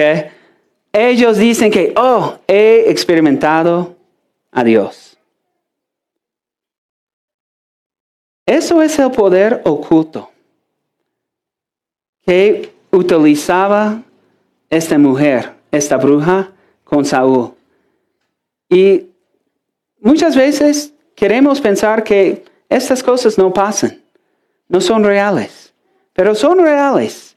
Ellos 0.92 1.38
dicen 1.38 1.70
que, 1.70 1.92
oh, 1.96 2.38
he 2.46 2.90
experimentado 2.90 3.96
a 4.50 4.64
Dios. 4.64 5.16
Eso 8.46 8.82
es 8.82 8.98
el 8.98 9.10
poder 9.12 9.62
oculto 9.64 10.30
que 12.26 12.72
utilizaba 12.90 14.02
esta 14.68 14.98
mujer, 14.98 15.54
esta 15.70 15.96
bruja, 15.96 16.50
con 16.84 17.04
Saúl. 17.04 17.54
Y 18.68 19.06
muchas 20.00 20.34
veces 20.34 20.92
queremos 21.14 21.60
pensar 21.60 22.02
que 22.02 22.44
estas 22.68 23.02
cosas 23.02 23.38
no 23.38 23.52
pasan, 23.52 24.00
no 24.68 24.80
son 24.80 25.04
reales, 25.04 25.72
pero 26.12 26.34
son 26.34 26.58
reales. 26.58 27.36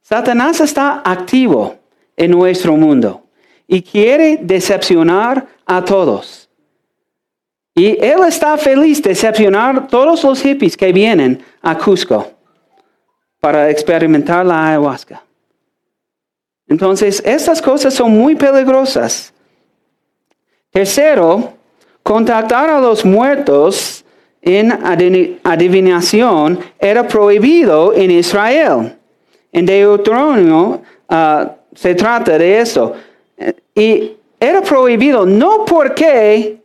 Satanás 0.00 0.60
está 0.60 1.02
activo 1.04 1.76
en 2.16 2.30
nuestro 2.30 2.76
mundo 2.76 3.24
y 3.66 3.82
quiere 3.82 4.38
decepcionar 4.40 5.46
a 5.66 5.84
todos. 5.84 6.48
Y 7.74 7.98
él 8.04 8.20
está 8.28 8.56
feliz 8.56 9.02
de 9.02 9.10
decepcionar 9.10 9.88
todos 9.88 10.22
los 10.22 10.40
hippies 10.40 10.76
que 10.76 10.92
vienen 10.92 11.42
a 11.60 11.76
Cusco 11.76 12.30
para 13.40 13.68
experimentar 13.68 14.46
la 14.46 14.68
ayahuasca. 14.68 15.22
Entonces, 16.68 17.22
estas 17.26 17.60
cosas 17.60 17.92
son 17.92 18.12
muy 18.12 18.36
peligrosas. 18.36 19.32
Tercero, 20.70 21.52
contactar 22.02 22.70
a 22.70 22.80
los 22.80 23.04
muertos 23.04 24.04
en 24.40 24.72
adivinación 25.42 26.60
era 26.78 27.06
prohibido 27.08 27.92
en 27.94 28.10
Israel. 28.10 28.96
En 29.52 29.66
Deuteronomio 29.66 30.82
uh, 31.08 31.48
se 31.74 31.94
trata 31.94 32.38
de 32.38 32.60
eso. 32.60 32.94
Y 33.74 34.12
era 34.38 34.62
prohibido 34.62 35.26
no 35.26 35.64
porque 35.64 36.58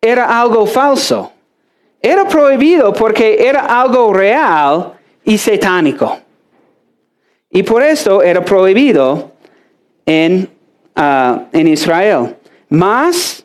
era 0.00 0.40
algo 0.40 0.66
falso, 0.66 1.32
era 2.00 2.26
prohibido 2.26 2.92
porque 2.92 3.46
era 3.46 3.60
algo 3.80 4.12
real 4.12 4.92
y 5.24 5.38
satánico. 5.38 6.18
Y 7.50 7.62
por 7.62 7.82
eso 7.82 8.22
era 8.22 8.44
prohibido 8.44 9.32
en, 10.04 10.48
uh, 10.96 11.38
en 11.52 11.68
Israel. 11.68 12.36
Más, 12.68 13.44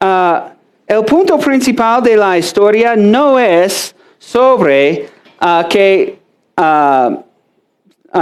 uh, 0.00 0.50
el 0.86 1.04
punto 1.04 1.38
principal 1.38 2.02
de 2.02 2.16
la 2.16 2.38
historia 2.38 2.94
no 2.94 3.38
es 3.38 3.94
sobre 4.18 5.08
uh, 5.40 5.68
que 5.68 6.18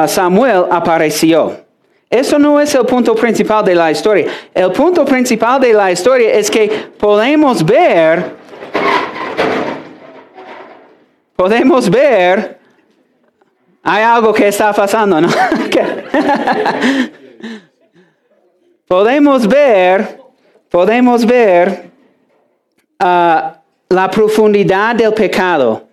Samuel 0.07 0.65
apareció. 0.71 1.64
Eso 2.15 2.39
no 2.39 2.61
es 2.61 2.75
el 2.75 2.87
punto 2.87 3.15
principal 3.15 3.65
de 3.65 3.75
la 3.75 3.91
historia. 3.91 4.27
El 4.55 4.71
punto 4.71 5.05
principal 5.05 5.61
de 5.61 5.73
la 5.73 5.91
historia 5.91 6.33
es 6.33 6.51
que 6.51 6.69
podemos 6.97 7.65
ver 7.65 8.45
podemos 11.37 11.91
ver, 11.91 12.59
hay 13.83 14.03
algo 14.03 14.33
que 14.33 14.49
está 14.49 14.73
pasando, 14.73 15.21
¿no? 15.21 15.29
podemos 18.89 19.47
ver, 19.47 20.21
podemos 20.71 21.27
ver 21.27 21.91
ah, 22.99 23.61
la 23.89 24.11
profundidad 24.11 24.95
del 24.95 25.13
pecado 25.13 25.87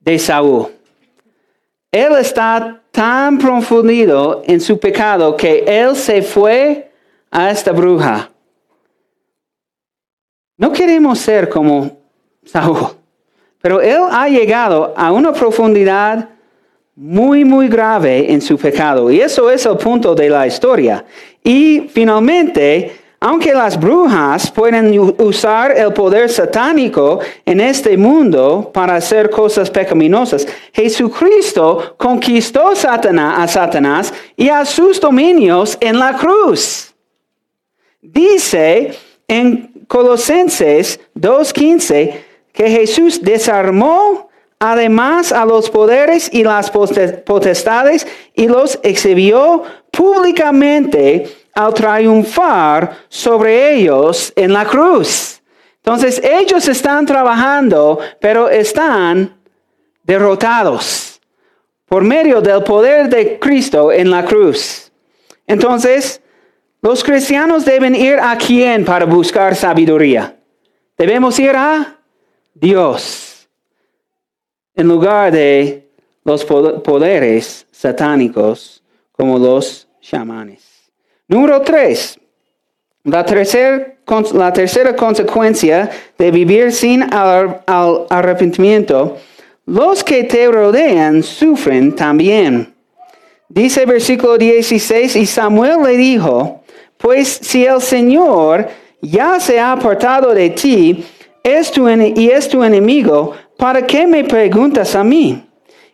de 0.00 0.18
Saúl. 0.18 0.73
Él 1.94 2.16
está 2.16 2.80
tan 2.90 3.38
profundido 3.38 4.42
en 4.46 4.60
su 4.60 4.80
pecado 4.80 5.36
que 5.36 5.62
él 5.64 5.94
se 5.94 6.22
fue 6.22 6.90
a 7.30 7.52
esta 7.52 7.70
bruja. 7.70 8.32
No 10.56 10.72
queremos 10.72 11.20
ser 11.20 11.48
como 11.48 11.96
Saúl, 12.44 12.88
pero 13.62 13.80
él 13.80 14.00
ha 14.10 14.28
llegado 14.28 14.92
a 14.96 15.12
una 15.12 15.32
profundidad 15.32 16.30
muy, 16.96 17.44
muy 17.44 17.68
grave 17.68 18.32
en 18.32 18.40
su 18.40 18.58
pecado. 18.58 19.08
Y 19.08 19.20
eso 19.20 19.48
es 19.48 19.64
el 19.64 19.76
punto 19.76 20.16
de 20.16 20.28
la 20.30 20.48
historia. 20.48 21.04
Y 21.44 21.88
finalmente, 21.92 23.03
aunque 23.26 23.54
las 23.54 23.80
brujas 23.80 24.50
pueden 24.50 24.98
usar 25.18 25.78
el 25.78 25.94
poder 25.94 26.28
satánico 26.28 27.20
en 27.46 27.58
este 27.58 27.96
mundo 27.96 28.70
para 28.70 28.96
hacer 28.96 29.30
cosas 29.30 29.70
pecaminosas, 29.70 30.46
Jesucristo 30.74 31.94
conquistó 31.96 32.68
a 32.68 33.48
Satanás 33.48 34.12
y 34.36 34.50
a 34.50 34.66
sus 34.66 35.00
dominios 35.00 35.78
en 35.80 35.98
la 35.98 36.18
cruz. 36.18 36.92
Dice 38.02 38.92
en 39.26 39.72
Colosenses 39.88 41.00
2.15 41.18 42.20
que 42.52 42.68
Jesús 42.68 43.22
desarmó 43.22 44.28
además 44.58 45.32
a 45.32 45.46
los 45.46 45.70
poderes 45.70 46.28
y 46.30 46.42
las 46.42 46.70
potestades 46.70 48.06
y 48.34 48.48
los 48.48 48.78
exhibió 48.82 49.62
públicamente 49.90 51.43
al 51.54 51.72
triunfar 51.74 52.98
sobre 53.08 53.74
ellos 53.74 54.32
en 54.34 54.52
la 54.52 54.64
cruz. 54.64 55.40
Entonces 55.76 56.20
ellos 56.22 56.66
están 56.66 57.04
trabajando, 57.06 57.98
pero 58.20 58.48
están 58.48 59.36
derrotados 60.02 61.20
por 61.86 62.02
medio 62.02 62.40
del 62.40 62.62
poder 62.62 63.08
de 63.08 63.38
Cristo 63.38 63.92
en 63.92 64.10
la 64.10 64.24
cruz. 64.24 64.90
Entonces, 65.46 66.20
los 66.80 67.04
cristianos 67.04 67.64
deben 67.64 67.94
ir 67.94 68.18
a 68.20 68.36
quién 68.36 68.84
para 68.84 69.04
buscar 69.04 69.54
sabiduría? 69.54 70.36
Debemos 70.96 71.38
ir 71.38 71.54
a 71.56 71.98
Dios 72.54 73.48
en 74.74 74.88
lugar 74.88 75.32
de 75.32 75.90
los 76.24 76.44
poderes 76.44 77.66
satánicos 77.70 78.82
como 79.12 79.38
los 79.38 79.86
chamanes. 80.00 80.63
Número 81.26 81.62
tres, 81.62 82.20
la, 83.02 83.24
la 84.34 84.52
tercera 84.52 84.94
consecuencia 84.94 85.90
de 86.18 86.30
vivir 86.30 86.70
sin 86.70 87.02
arrepentimiento, 87.14 89.16
los 89.64 90.04
que 90.04 90.24
te 90.24 90.46
rodean 90.48 91.22
sufren 91.22 91.94
también. 91.94 92.74
Dice 93.48 93.86
versículo 93.86 94.36
16, 94.36 95.16
y 95.16 95.24
Samuel 95.24 95.78
le 95.82 95.96
dijo, 95.96 96.62
pues 96.98 97.28
si 97.28 97.64
el 97.64 97.80
Señor 97.80 98.68
ya 99.00 99.40
se 99.40 99.58
ha 99.58 99.72
apartado 99.72 100.34
de 100.34 100.50
ti 100.50 101.06
es 101.42 101.70
tu, 101.70 101.88
y 101.88 102.28
es 102.28 102.50
tu 102.50 102.62
enemigo, 102.62 103.32
¿para 103.56 103.86
qué 103.86 104.06
me 104.06 104.24
preguntas 104.24 104.94
a 104.94 105.02
mí? 105.02 105.42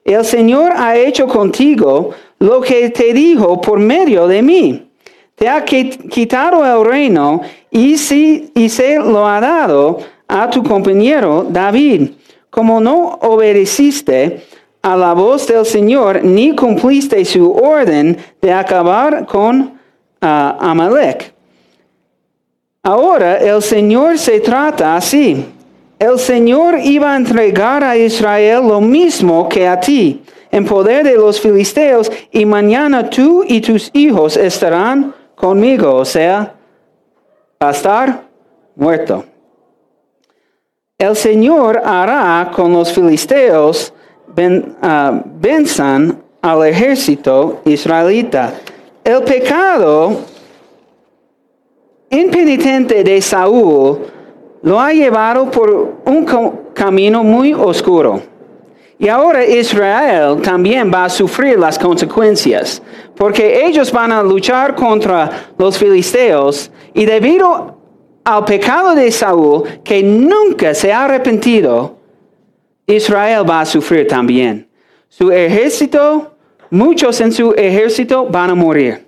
El 0.04 0.24
Señor 0.24 0.72
ha 0.74 0.96
hecho 0.96 1.28
contigo 1.28 2.10
lo 2.40 2.60
que 2.60 2.90
te 2.90 3.14
dijo 3.14 3.60
por 3.60 3.78
medio 3.78 4.26
de 4.26 4.42
mí 4.42 4.89
te 5.40 5.48
ha 5.48 5.64
quitado 5.64 6.66
el 6.66 6.86
reino 6.86 7.40
y, 7.70 7.96
si, 7.96 8.52
y 8.54 8.68
se 8.68 8.96
lo 8.96 9.26
ha 9.26 9.40
dado 9.40 9.98
a 10.28 10.50
tu 10.50 10.62
compañero 10.62 11.46
David. 11.48 12.10
Como 12.50 12.78
no 12.78 13.18
obedeciste 13.22 14.44
a 14.82 14.94
la 14.98 15.14
voz 15.14 15.46
del 15.46 15.64
Señor 15.64 16.22
ni 16.22 16.54
cumpliste 16.54 17.24
su 17.24 17.50
orden 17.52 18.18
de 18.42 18.52
acabar 18.52 19.24
con 19.24 19.78
ah, 20.20 20.58
Amalek. 20.60 21.32
Ahora 22.82 23.38
el 23.38 23.62
Señor 23.62 24.18
se 24.18 24.40
trata 24.40 24.94
así. 24.94 25.42
El 25.98 26.18
Señor 26.18 26.80
iba 26.84 27.14
a 27.14 27.16
entregar 27.16 27.82
a 27.82 27.96
Israel 27.96 28.60
lo 28.68 28.82
mismo 28.82 29.48
que 29.48 29.66
a 29.66 29.80
ti, 29.80 30.20
en 30.50 30.66
poder 30.66 31.02
de 31.02 31.14
los 31.14 31.40
filisteos, 31.40 32.12
y 32.30 32.44
mañana 32.44 33.08
tú 33.08 33.42
y 33.48 33.62
tus 33.62 33.88
hijos 33.94 34.36
estarán 34.36 35.14
conmigo, 35.40 35.94
o 35.94 36.04
sea, 36.04 36.54
a 37.58 37.70
estar 37.70 38.22
muerto. 38.76 39.24
El 40.98 41.16
Señor 41.16 41.80
hará 41.82 42.50
con 42.54 42.72
los 42.72 42.92
filisteos 42.92 43.92
ven, 44.34 44.76
ah, 44.82 45.22
venzan 45.24 46.22
al 46.42 46.66
ejército 46.66 47.60
israelita. 47.64 48.54
El 49.02 49.22
pecado 49.22 50.20
impenitente 52.10 53.02
de 53.02 53.20
Saúl 53.20 54.00
lo 54.62 54.80
ha 54.80 54.92
llevado 54.92 55.50
por 55.50 55.96
un 56.04 56.26
camino 56.74 57.24
muy 57.24 57.54
oscuro. 57.54 58.29
Y 59.00 59.08
ahora 59.08 59.46
Israel 59.46 60.42
también 60.42 60.92
va 60.92 61.06
a 61.06 61.08
sufrir 61.08 61.58
las 61.58 61.78
consecuencias, 61.78 62.82
porque 63.16 63.64
ellos 63.64 63.90
van 63.90 64.12
a 64.12 64.22
luchar 64.22 64.74
contra 64.74 65.48
los 65.56 65.78
filisteos 65.78 66.70
y 66.92 67.06
debido 67.06 67.78
al 68.24 68.44
pecado 68.44 68.94
de 68.94 69.10
Saúl, 69.10 69.64
que 69.82 70.02
nunca 70.02 70.74
se 70.74 70.92
ha 70.92 71.06
arrepentido, 71.06 71.96
Israel 72.86 73.48
va 73.48 73.62
a 73.62 73.66
sufrir 73.66 74.06
también. 74.06 74.68
Su 75.08 75.32
ejército, 75.32 76.36
muchos 76.68 77.22
en 77.22 77.32
su 77.32 77.52
ejército 77.52 78.26
van 78.26 78.50
a 78.50 78.54
morir. 78.54 79.06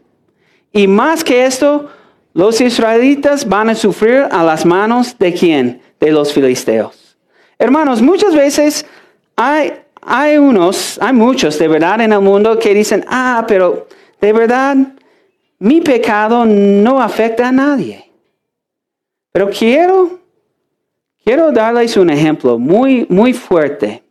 Y 0.72 0.86
más 0.86 1.22
que 1.22 1.44
esto, 1.44 1.90
los 2.32 2.62
israelitas 2.62 3.46
van 3.46 3.68
a 3.68 3.74
sufrir 3.74 4.26
a 4.30 4.42
las 4.42 4.64
manos 4.64 5.18
de 5.18 5.34
quién? 5.34 5.82
De 6.00 6.10
los 6.10 6.32
filisteos. 6.32 7.18
Hermanos, 7.58 8.00
muchas 8.00 8.34
veces 8.34 8.86
hay, 9.36 9.81
hay 10.02 10.36
unos, 10.36 10.98
hay 11.00 11.12
muchos 11.12 11.58
de 11.58 11.68
verdad 11.68 12.00
en 12.00 12.12
el 12.12 12.20
mundo 12.20 12.58
que 12.58 12.74
dicen, 12.74 13.04
ah, 13.08 13.44
pero 13.46 13.86
de 14.20 14.32
verdad 14.32 14.76
mi 15.58 15.80
pecado 15.80 16.44
no 16.44 17.00
afecta 17.00 17.48
a 17.48 17.52
nadie. 17.52 18.10
Pero 19.30 19.48
quiero, 19.48 20.18
quiero 21.24 21.52
darles 21.52 21.96
un 21.96 22.10
ejemplo 22.10 22.58
muy, 22.58 23.06
muy 23.08 23.32
fuerte. 23.32 24.02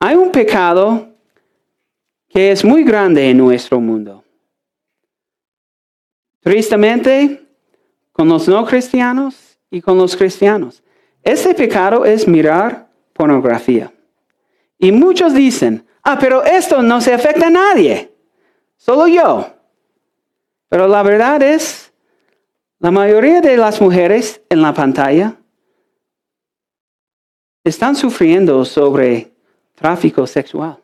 Hay 0.00 0.16
un 0.16 0.32
pecado 0.32 1.08
que 2.28 2.50
es 2.50 2.64
muy 2.64 2.84
grande 2.84 3.28
en 3.28 3.36
nuestro 3.36 3.78
mundo. 3.78 4.24
Tristemente, 6.40 7.46
con 8.12 8.28
los 8.28 8.48
no 8.48 8.64
cristianos 8.64 9.58
y 9.70 9.82
con 9.82 9.98
los 9.98 10.16
cristianos. 10.16 10.82
Ese 11.22 11.52
pecado 11.52 12.06
es 12.06 12.26
mirar 12.26 12.88
pornografía. 13.12 13.92
Y 14.78 14.92
muchos 14.92 15.34
dicen, 15.34 15.84
ah, 16.02 16.18
pero 16.18 16.44
esto 16.44 16.82
no 16.82 17.00
se 17.00 17.12
afecta 17.12 17.48
a 17.48 17.50
nadie, 17.50 18.12
solo 18.76 19.08
yo. 19.08 19.54
Pero 20.68 20.86
la 20.86 21.02
verdad 21.02 21.42
es, 21.42 21.92
la 22.78 22.90
mayoría 22.90 23.40
de 23.40 23.56
las 23.56 23.80
mujeres 23.80 24.40
en 24.48 24.62
la 24.62 24.72
pantalla 24.72 25.34
están 27.64 27.96
sufriendo 27.96 28.64
sobre 28.64 29.32
tráfico 29.74 30.26
sexual. 30.26 30.78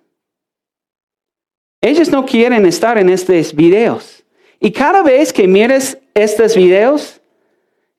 Ellos 1.80 2.08
no 2.10 2.24
quieren 2.24 2.64
estar 2.66 2.98
en 2.98 3.10
estos 3.10 3.54
videos. 3.54 4.24
Y 4.58 4.72
cada 4.72 5.02
vez 5.02 5.32
que 5.32 5.46
mires 5.46 5.98
estos 6.14 6.56
videos, 6.56 7.20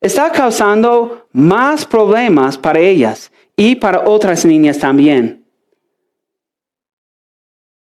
está 0.01 0.31
causando 0.31 1.27
más 1.31 1.85
problemas 1.85 2.57
para 2.57 2.79
ellas 2.79 3.31
y 3.55 3.75
para 3.75 4.07
otras 4.09 4.43
niñas 4.45 4.79
también. 4.79 5.44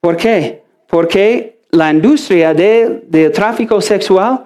¿Por 0.04 0.18
qué? 0.18 0.62
Porque 0.86 1.62
la 1.70 1.90
industria 1.90 2.52
del 2.52 3.32
tráfico 3.32 3.80
sexual 3.80 4.44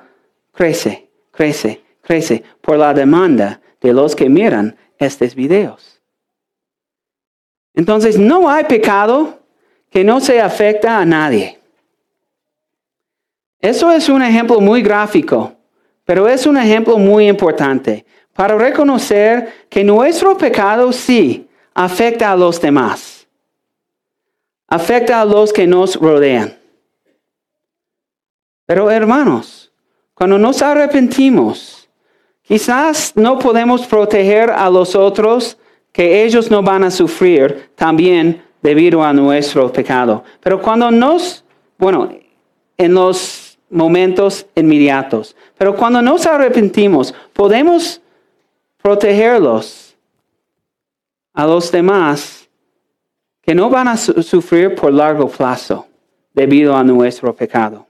crece, 0.53 1.09
crece, 1.33 1.83
crece 2.01 2.45
por 2.61 2.79
la 2.79 2.95
demanda 2.95 3.61
de 3.81 3.93
los 3.93 4.15
que 4.15 4.29
miran 4.29 4.77
estos 4.97 5.35
videos. 5.35 6.01
Entonces, 7.75 8.17
no 8.17 8.49
hay 8.49 8.67
pecado 8.67 9.41
que 9.91 10.05
no 10.05 10.21
se 10.21 10.41
afecta 10.41 10.97
a 10.99 11.05
nadie. 11.05 11.59
Eso 13.61 13.91
es 13.91 14.09
un 14.09 14.23
ejemplo 14.23 14.61
muy 14.61 14.81
gráfico, 14.81 15.55
pero 16.05 16.29
es 16.29 16.47
un 16.47 16.57
ejemplo 16.57 16.99
muy 16.99 17.27
importante 17.27 18.07
para 18.33 18.57
reconocer 18.57 19.67
que 19.69 19.83
nuestro 19.83 20.39
pecado 20.39 20.93
sí 20.93 21.49
afecta 21.75 22.31
a 22.31 22.37
los 22.37 22.61
demás. 22.61 23.18
Afecta 24.69 25.21
a 25.21 25.25
los 25.25 25.53
que 25.53 25.67
nos 25.67 25.97
rodean. 25.97 26.57
Pero 28.67 28.91
hermanos, 28.91 29.73
cuando 30.13 30.39
nos 30.39 30.61
arrepentimos, 30.61 31.89
quizás 32.43 33.13
no 33.17 33.39
podemos 33.39 33.87
proteger 33.87 34.51
a 34.51 34.69
los 34.69 34.95
otros 34.95 35.57
que 35.93 36.25
ellos 36.25 36.51
no 36.51 36.63
van 36.63 36.85
a 36.85 36.91
sufrir 36.91 37.71
también 37.75 38.43
debido 38.63 39.03
a 39.03 39.13
nuestro 39.13 39.73
pecado. 39.73 40.23
Pero 40.41 40.61
cuando 40.61 40.91
nos, 40.91 41.45
bueno, 41.79 42.11
en 42.77 42.95
los 42.95 43.59
momentos 43.71 44.47
inmediatos, 44.55 45.35
pero 45.57 45.75
cuando 45.75 46.03
nos 46.03 46.27
arrepentimos, 46.27 47.15
podemos 47.33 48.01
protegerlos 48.83 49.97
a 51.33 51.47
los 51.47 51.71
demás 51.71 52.48
que 53.49 53.55
no 53.55 53.71
van 53.71 53.89
a 53.89 53.97
sufrir 53.97 54.75
por 54.75 54.93
largo 54.93 55.27
plazo 55.27 55.87
debido 56.35 56.77
a 56.77 56.85
nuestro 56.85 57.35
pecado. 57.35 57.87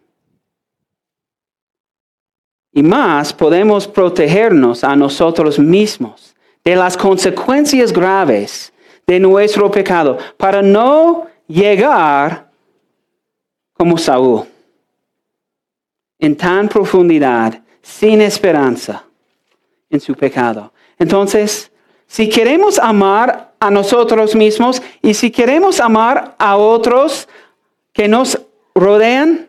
Y 2.70 2.80
más 2.80 3.32
podemos 3.32 3.88
protegernos 3.88 4.84
a 4.84 4.94
nosotros 4.94 5.58
mismos 5.58 6.36
de 6.62 6.76
las 6.76 6.96
consecuencias 6.96 7.92
graves 7.92 8.72
de 9.04 9.18
nuestro 9.18 9.68
pecado 9.68 10.16
para 10.36 10.62
no 10.62 11.26
llegar 11.48 12.48
como 13.72 13.98
Saúl 13.98 14.44
en 16.20 16.36
tan 16.36 16.68
profundidad, 16.68 17.60
sin 17.82 18.20
esperanza 18.20 19.04
en 19.90 19.98
su 19.98 20.14
pecado. 20.14 20.72
Entonces, 21.00 21.72
si 22.06 22.28
queremos 22.28 22.78
amar 22.78 23.47
a 23.60 23.70
nosotros 23.70 24.34
mismos 24.34 24.82
y 25.02 25.14
si 25.14 25.30
queremos 25.30 25.80
amar 25.80 26.34
a 26.38 26.56
otros 26.56 27.28
que 27.92 28.08
nos 28.08 28.40
rodean, 28.74 29.48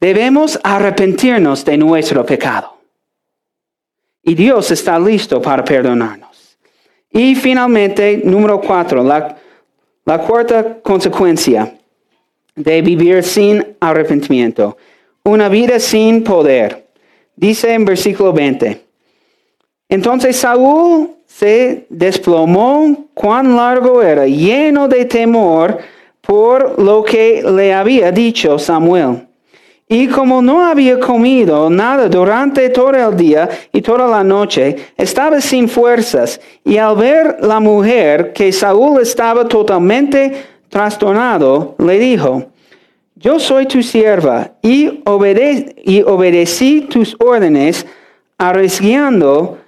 debemos 0.00 0.58
arrepentirnos 0.62 1.64
de 1.64 1.78
nuestro 1.78 2.24
pecado. 2.26 2.76
Y 4.22 4.34
Dios 4.34 4.70
está 4.70 4.98
listo 4.98 5.40
para 5.40 5.64
perdonarnos. 5.64 6.58
Y 7.10 7.34
finalmente, 7.34 8.20
número 8.24 8.60
cuatro, 8.60 9.02
la, 9.02 9.36
la 10.04 10.18
cuarta 10.18 10.80
consecuencia 10.82 11.78
de 12.54 12.82
vivir 12.82 13.22
sin 13.22 13.76
arrepentimiento, 13.80 14.76
una 15.24 15.48
vida 15.48 15.78
sin 15.78 16.24
poder. 16.24 16.86
Dice 17.36 17.72
en 17.72 17.84
versículo 17.84 18.32
20, 18.32 18.84
entonces 19.88 20.36
Saúl 20.36 21.10
se 21.38 21.86
desplomó 21.88 23.08
cuán 23.12 23.56
largo 23.56 24.00
era, 24.02 24.24
lleno 24.24 24.86
de 24.86 25.04
temor 25.04 25.78
por 26.20 26.80
lo 26.80 27.02
que 27.02 27.42
le 27.42 27.74
había 27.74 28.12
dicho 28.12 28.56
Samuel. 28.58 29.26
Y 29.88 30.06
como 30.06 30.40
no 30.40 30.64
había 30.64 30.98
comido 30.98 31.68
nada 31.68 32.08
durante 32.08 32.68
todo 32.70 32.92
el 32.92 33.16
día 33.16 33.48
y 33.72 33.82
toda 33.82 34.06
la 34.06 34.22
noche, 34.22 34.76
estaba 34.96 35.40
sin 35.40 35.68
fuerzas. 35.68 36.40
Y 36.64 36.78
al 36.78 36.96
ver 36.96 37.38
la 37.40 37.58
mujer 37.60 38.32
que 38.32 38.52
Saúl 38.52 39.02
estaba 39.02 39.46
totalmente 39.46 40.32
trastornado, 40.68 41.74
le 41.78 41.98
dijo, 41.98 42.46
yo 43.16 43.38
soy 43.38 43.66
tu 43.66 43.82
sierva 43.82 44.52
y, 44.62 45.02
y 45.84 46.02
obedecí 46.02 46.82
tus 46.82 47.16
órdenes, 47.18 47.84
arriesgando 48.38 49.58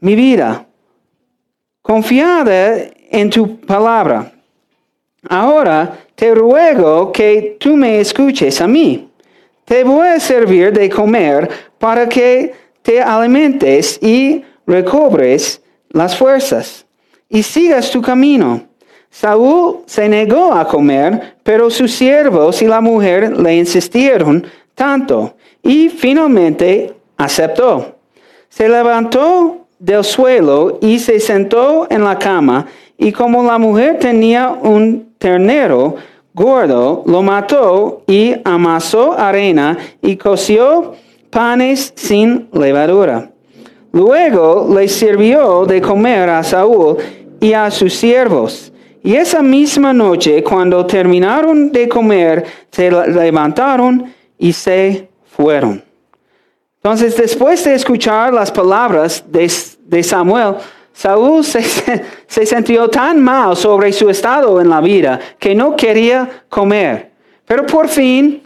mi 0.00 0.14
vida, 0.16 0.66
confiada 1.82 2.76
en 3.10 3.28
tu 3.28 3.60
palabra. 3.60 4.32
Ahora 5.28 5.98
te 6.14 6.34
ruego 6.34 7.12
que 7.12 7.56
tú 7.60 7.76
me 7.76 8.00
escuches 8.00 8.60
a 8.60 8.66
mí. 8.66 9.08
Te 9.64 9.84
voy 9.84 10.08
a 10.08 10.20
servir 10.20 10.72
de 10.72 10.88
comer 10.88 11.48
para 11.78 12.08
que 12.08 12.54
te 12.82 13.00
alimentes 13.00 13.98
y 14.02 14.44
recobres 14.66 15.62
las 15.90 16.16
fuerzas 16.16 16.86
y 17.28 17.42
sigas 17.42 17.90
tu 17.90 18.02
camino. 18.02 18.62
Saúl 19.10 19.82
se 19.86 20.08
negó 20.08 20.54
a 20.54 20.66
comer, 20.66 21.36
pero 21.42 21.70
sus 21.70 21.92
siervos 21.92 22.62
y 22.62 22.66
la 22.66 22.80
mujer 22.80 23.38
le 23.38 23.56
insistieron 23.56 24.46
tanto 24.74 25.36
y 25.62 25.88
finalmente 25.90 26.94
aceptó. 27.16 27.98
Se 28.48 28.68
levantó 28.68 29.61
del 29.82 30.04
suelo 30.04 30.78
y 30.80 31.00
se 31.00 31.18
sentó 31.18 31.88
en 31.90 32.04
la 32.04 32.16
cama, 32.16 32.66
y 32.96 33.10
como 33.10 33.42
la 33.42 33.58
mujer 33.58 33.98
tenía 33.98 34.48
un 34.48 35.14
ternero 35.18 35.96
gordo, 36.32 37.02
lo 37.04 37.20
mató 37.20 38.04
y 38.06 38.32
amasó 38.44 39.12
arena 39.18 39.76
y 40.00 40.16
coció 40.16 40.94
panes 41.30 41.92
sin 41.96 42.48
levadura. 42.52 43.32
Luego 43.90 44.72
le 44.72 44.86
sirvió 44.86 45.66
de 45.66 45.80
comer 45.80 46.30
a 46.30 46.44
Saúl 46.44 46.98
y 47.40 47.52
a 47.52 47.68
sus 47.70 47.92
siervos. 47.92 48.72
Y 49.02 49.16
esa 49.16 49.42
misma 49.42 49.92
noche, 49.92 50.44
cuando 50.44 50.86
terminaron 50.86 51.72
de 51.72 51.88
comer, 51.88 52.44
se 52.70 52.88
levantaron 52.88 54.14
y 54.38 54.52
se 54.52 55.08
fueron. 55.24 55.82
Entonces, 56.84 57.16
después 57.16 57.62
de 57.62 57.74
escuchar 57.74 58.34
las 58.34 58.50
palabras 58.50 59.22
de, 59.28 60.02
Samuel, 60.02 60.56
Saúl 60.92 61.44
se, 61.44 61.62
se, 62.26 62.44
sintió 62.44 62.88
tan 62.88 63.22
mal 63.22 63.56
sobre 63.56 63.92
su 63.92 64.10
estado 64.10 64.60
en 64.60 64.68
la 64.68 64.80
vida 64.80 65.20
que 65.38 65.54
no 65.54 65.76
quería 65.76 66.28
comer. 66.48 67.12
Pero 67.46 67.66
por 67.66 67.88
fin, 67.88 68.42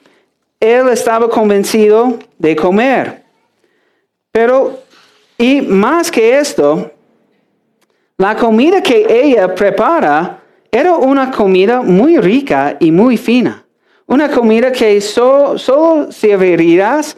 él 0.60 0.88
estaba 0.90 1.30
convencido 1.30 2.18
de 2.36 2.54
comer. 2.54 3.22
Pero, 4.30 4.80
y 5.38 5.62
más 5.62 6.10
que 6.10 6.38
esto, 6.38 6.90
la 8.18 8.36
comida 8.36 8.82
que 8.82 9.06
ella 9.08 9.54
prepara 9.54 10.42
era 10.70 10.94
una 10.94 11.30
comida 11.30 11.80
muy 11.80 12.18
rica 12.18 12.76
y 12.80 12.92
muy 12.92 13.16
fina. 13.16 13.64
Una 14.04 14.30
comida 14.30 14.70
que 14.70 15.00
solo 15.00 16.12
servirías 16.12 17.16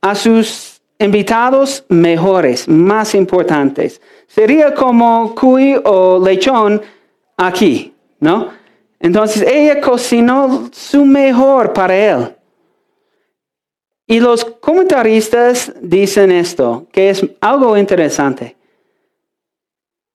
a 0.00 0.14
sus 0.14 0.80
invitados 0.98 1.84
mejores, 1.88 2.68
más 2.68 3.14
importantes. 3.14 4.00
Sería 4.26 4.74
como 4.74 5.34
cuy 5.34 5.80
o 5.84 6.18
lechón 6.24 6.80
aquí, 7.36 7.94
¿no? 8.20 8.50
Entonces 9.00 9.42
ella 9.42 9.80
cocinó 9.80 10.68
su 10.72 11.04
mejor 11.04 11.72
para 11.72 11.96
él. 11.96 12.34
Y 14.06 14.20
los 14.20 14.44
comentaristas 14.44 15.72
dicen 15.80 16.32
esto, 16.32 16.86
que 16.90 17.10
es 17.10 17.24
algo 17.40 17.76
interesante. 17.76 18.56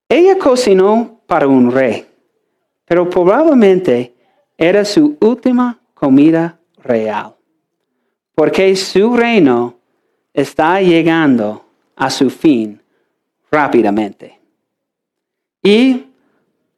Ella 0.08 0.36
cocinó 0.36 1.20
para 1.26 1.46
un 1.46 1.70
rey, 1.70 2.04
pero 2.84 3.08
probablemente 3.08 4.14
era 4.58 4.84
su 4.84 5.16
última 5.20 5.78
comida 5.94 6.58
real 6.82 7.34
porque 8.34 8.74
su 8.76 9.16
reino 9.16 9.73
está 10.34 10.80
llegando 10.82 11.64
a 11.96 12.10
su 12.10 12.28
fin 12.28 12.82
rápidamente. 13.50 14.38
Y 15.62 16.04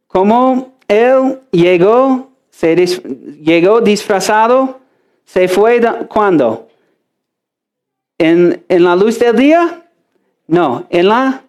como 0.07 0.75
él 0.87 1.41
llegó, 1.51 2.31
se 2.51 2.77
llegó 2.77 3.81
disfrazado, 3.81 4.81
se 5.25 5.49
fue 5.49 5.81
cuando? 6.09 6.69
¿En, 8.19 8.65
¿En 8.69 8.85
la 8.85 8.95
luz 8.95 9.19
del 9.19 9.37
día? 9.37 9.83
No, 10.47 10.87
en 10.89 11.09
la 11.09 11.43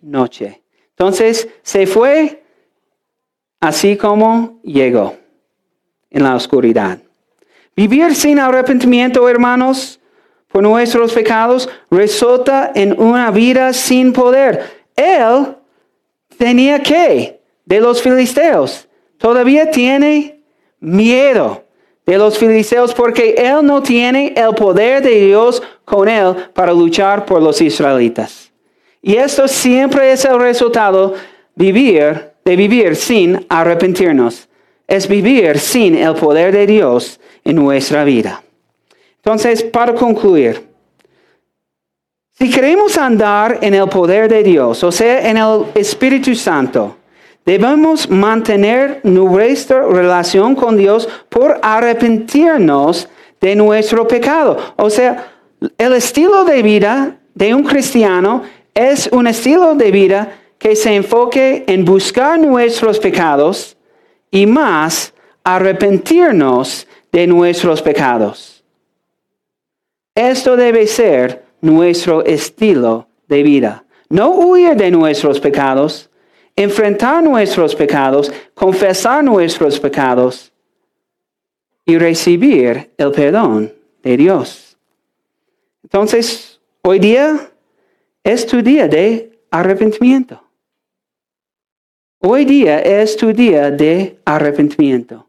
noche. 0.00 0.62
Entonces 0.90 1.48
se 1.62 1.86
fue 1.86 2.42
así 3.60 3.96
como 3.96 4.60
llegó, 4.62 5.16
en 6.10 6.22
la 6.22 6.36
oscuridad. 6.36 6.98
Vivir 7.74 8.14
sin 8.14 8.38
arrepentimiento, 8.38 9.28
hermanos, 9.28 10.00
nuestros 10.62 11.12
pecados, 11.12 11.68
resulta 11.90 12.72
en 12.74 12.98
una 13.00 13.30
vida 13.30 13.72
sin 13.72 14.12
poder. 14.12 14.86
Él 14.94 15.56
tenía 16.38 16.82
que 16.82 17.40
de 17.64 17.80
los 17.80 18.00
filisteos. 18.00 18.88
Todavía 19.18 19.70
tiene 19.70 20.40
miedo 20.80 21.64
de 22.06 22.18
los 22.18 22.38
filisteos 22.38 22.94
porque 22.94 23.34
él 23.36 23.66
no 23.66 23.82
tiene 23.82 24.32
el 24.36 24.54
poder 24.54 25.02
de 25.02 25.26
Dios 25.26 25.62
con 25.84 26.08
él 26.08 26.34
para 26.54 26.72
luchar 26.72 27.26
por 27.26 27.42
los 27.42 27.60
israelitas. 27.60 28.52
Y 29.02 29.16
esto 29.16 29.46
siempre 29.48 30.12
es 30.12 30.24
el 30.24 30.38
resultado 30.38 31.14
vivir, 31.54 32.30
de 32.44 32.56
vivir 32.56 32.96
sin 32.96 33.44
arrepentirnos. 33.48 34.48
Es 34.86 35.08
vivir 35.08 35.58
sin 35.58 35.96
el 35.96 36.14
poder 36.14 36.52
de 36.52 36.66
Dios 36.66 37.18
en 37.44 37.56
nuestra 37.56 38.04
vida. 38.04 38.42
Entonces, 39.26 39.62
para 39.62 39.92
concluir, 39.94 40.66
si 42.38 42.48
queremos 42.48 42.96
andar 42.96 43.58
en 43.60 43.74
el 43.74 43.88
poder 43.88 44.28
de 44.28 44.42
Dios, 44.42 44.82
o 44.84 44.92
sea, 44.92 45.28
en 45.28 45.36
el 45.36 45.64
Espíritu 45.74 46.34
Santo, 46.34 46.96
Debemos 47.46 48.10
mantener 48.10 49.00
nuestra 49.04 49.86
relación 49.86 50.56
con 50.56 50.76
Dios 50.76 51.08
por 51.28 51.60
arrepentirnos 51.62 53.08
de 53.40 53.54
nuestro 53.54 54.08
pecado. 54.08 54.58
O 54.74 54.90
sea, 54.90 55.32
el 55.78 55.92
estilo 55.92 56.44
de 56.44 56.60
vida 56.62 57.18
de 57.34 57.54
un 57.54 57.62
cristiano 57.62 58.42
es 58.74 59.08
un 59.12 59.28
estilo 59.28 59.76
de 59.76 59.92
vida 59.92 60.32
que 60.58 60.74
se 60.74 60.96
enfoque 60.96 61.62
en 61.68 61.84
buscar 61.84 62.36
nuestros 62.36 62.98
pecados 62.98 63.76
y 64.32 64.44
más 64.44 65.14
arrepentirnos 65.44 66.88
de 67.12 67.28
nuestros 67.28 67.80
pecados. 67.80 68.55
Esto 70.16 70.56
debe 70.56 70.86
ser 70.86 71.44
nuestro 71.60 72.24
estilo 72.24 73.06
de 73.28 73.42
vida. 73.42 73.84
No 74.08 74.30
huir 74.30 74.74
de 74.74 74.90
nuestros 74.90 75.38
pecados, 75.38 76.08
enfrentar 76.56 77.22
nuestros 77.22 77.74
pecados, 77.74 78.32
confesar 78.54 79.22
nuestros 79.22 79.78
pecados 79.78 80.50
y 81.84 81.98
recibir 81.98 82.90
el 82.96 83.12
perdón 83.12 83.74
de 84.02 84.16
Dios. 84.16 84.78
Entonces, 85.82 86.60
hoy 86.80 86.98
día 86.98 87.50
es 88.24 88.46
tu 88.46 88.62
día 88.62 88.88
de 88.88 89.38
arrepentimiento. 89.50 90.42
Hoy 92.20 92.46
día 92.46 92.78
es 92.78 93.18
tu 93.18 93.34
día 93.34 93.70
de 93.70 94.18
arrepentimiento. 94.24 95.26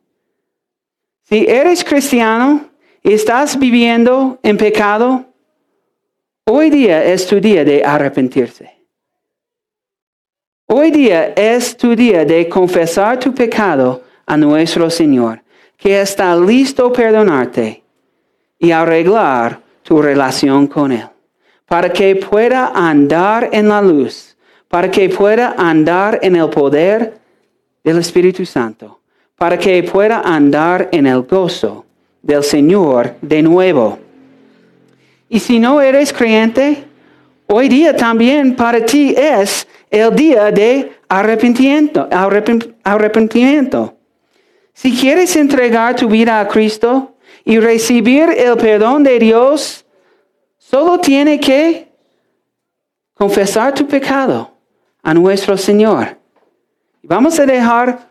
Si 1.24 1.46
eres 1.46 1.84
cristiano 1.84 2.67
estás 3.14 3.58
viviendo 3.58 4.40
en 4.44 4.58
pecado, 4.58 5.26
hoy 6.46 6.70
día 6.70 7.04
es 7.04 7.28
tu 7.28 7.40
día 7.40 7.64
de 7.64 7.84
arrepentirse. 7.84 8.72
Hoy 10.68 10.92
día 10.92 11.34
es 11.36 11.78
tu 11.78 11.96
día 11.96 12.26
de 12.26 12.50
confesar 12.50 13.20
tu 13.20 13.34
pecado 13.34 14.04
a 14.26 14.36
nuestro 14.36 14.90
Señor, 14.90 15.42
que 15.78 16.02
está 16.02 16.36
listo 16.36 16.88
a 16.88 16.94
perdonarte 16.94 17.84
y 18.60 18.72
arreglar 18.72 19.62
tu 19.84 20.02
relación 20.02 20.68
con 20.68 20.92
Él, 20.92 21.08
para 21.66 21.92
que 21.94 22.16
pueda 22.16 22.72
andar 22.76 23.50
en 23.54 23.70
la 23.70 23.82
luz 23.82 24.28
para 24.68 24.92
que 24.92 25.10
pueda 25.10 25.56
andar 25.58 26.20
en 26.22 26.36
el 26.36 26.50
poder 26.50 27.18
del 27.84 27.98
Espíritu 28.00 28.46
Santo, 28.46 29.00
para 29.36 29.58
que 29.58 29.82
pueda 29.84 30.22
andar 30.22 30.90
en 30.92 31.08
el 31.08 31.22
gozo 31.22 31.86
del 32.22 32.44
Señor 32.44 33.16
de 33.22 33.42
nuevo. 33.42 34.00
Y 35.30 35.40
si 35.40 35.60
no 35.60 35.82
eres 35.82 36.14
creyente, 36.14 36.84
hoy 37.48 37.68
día 37.70 37.96
también 37.96 38.56
para 38.56 38.86
ti 38.86 39.14
es 39.18 39.68
el 39.90 40.16
día 40.16 40.52
de 40.52 40.92
arrepentimiento. 41.08 42.08
arrepentimiento. 42.84 43.96
Si 44.74 44.96
quieres 44.96 45.36
entregar 45.36 45.96
tu 45.96 46.08
vida 46.08 46.40
a 46.40 46.48
Cristo 46.48 47.16
y 47.44 47.60
recibir 47.60 48.30
el 48.30 48.56
perdón 48.58 49.04
de 49.04 49.18
Dios, 49.18 49.86
solo 50.58 51.00
tiene 51.00 51.40
que 51.40 51.88
confesar 53.14 53.74
tu 53.74 53.88
pecado 53.88 54.52
a 55.02 55.14
nuestro 55.14 55.58
Señor. 55.58 56.18
Vamos 57.02 57.40
a 57.40 57.46
dejar, 57.46 58.08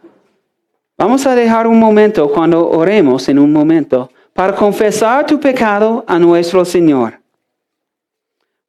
vamos 0.96 1.26
a 1.26 1.34
dejar 1.34 1.66
un 1.66 1.78
momento 1.78 2.30
cuando 2.30 2.68
oremos 2.68 3.28
en 3.28 3.38
un 3.38 3.52
momento 3.52 4.10
para 4.32 4.54
confesar 4.54 5.26
tu 5.26 5.40
pecado 5.40 6.04
a 6.06 6.18
nuestro 6.18 6.64
Señor. 6.64 7.18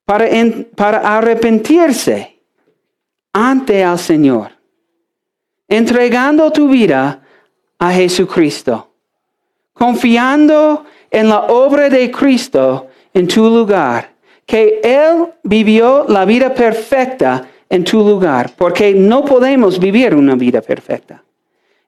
Para, 0.05 1.17
arrepentirse 1.17 2.39
ante 3.33 3.81
el 3.81 3.99
Señor. 3.99 4.51
Entregando 5.67 6.49
tu 6.51 6.69
vida 6.69 7.21
a 7.77 7.91
Jesucristo. 7.91 8.93
Confiando 9.73 10.85
en 11.11 11.27
la 11.27 11.41
obra 11.41 11.89
de 11.89 12.09
Cristo 12.09 12.87
en 13.13 13.27
tu 13.27 13.43
lugar. 13.49 14.15
Que 14.45 14.79
Él 14.81 15.27
vivió 15.43 16.05
la 16.07 16.23
vida 16.23 16.53
perfecta 16.53 17.45
en 17.69 17.83
tu 17.83 17.97
lugar, 17.97 18.51
porque 18.55 18.93
no 18.93 19.25
podemos 19.25 19.77
vivir 19.77 20.15
una 20.15 20.35
vida 20.35 20.61
perfecta. 20.61 21.21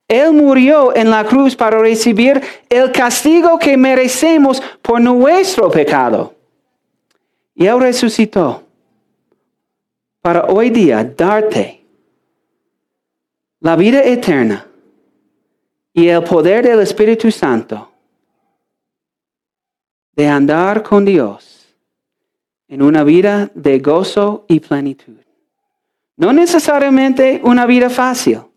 Él 0.10 0.34
murió 0.34 0.93
en 0.95 1.12
la 1.12 1.24
cruz 1.24 1.55
para 1.55 1.78
recibir 1.78 2.41
el 2.68 2.91
castigo 2.91 3.60
que 3.60 3.78
merecemos 3.78 4.62
por 4.82 4.99
nuestro 4.99 5.70
pecado. 5.70 6.34
Y 7.53 7.68
Él 7.68 7.80
resucitó 7.80 8.64
para 10.20 10.45
hoy 10.45 10.72
día 10.72 11.03
darte 11.03 11.86
la 13.60 13.76
vida 13.76 14.01
eterna 14.03 14.66
y 15.93 16.07
el 16.07 16.24
poder 16.24 16.66
del 16.66 16.80
Espíritu 16.80 17.30
Santo 17.32 17.91
de 20.14 20.28
andar 20.28 20.82
con 20.82 21.05
Dios 21.05 21.76
en 22.68 22.82
una 22.82 23.03
vida 23.03 23.51
de 23.53 23.78
gozo 23.78 24.45
y 24.47 24.60
plenitud. 24.60 25.18
No 26.18 26.34
necesariamente 26.34 27.41
una 27.43 27.68
vida 27.68 27.91
fácil, 27.91 28.49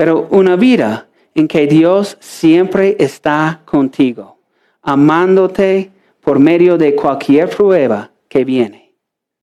pero 0.00 0.28
una 0.30 0.56
vida 0.56 1.08
en 1.34 1.46
que 1.46 1.66
Dios 1.66 2.16
siempre 2.20 2.96
está 2.98 3.60
contigo, 3.66 4.38
amándote 4.80 5.90
por 6.22 6.38
medio 6.38 6.78
de 6.78 6.94
cualquier 6.94 7.50
prueba 7.50 8.10
que 8.26 8.46
viene. 8.46 8.89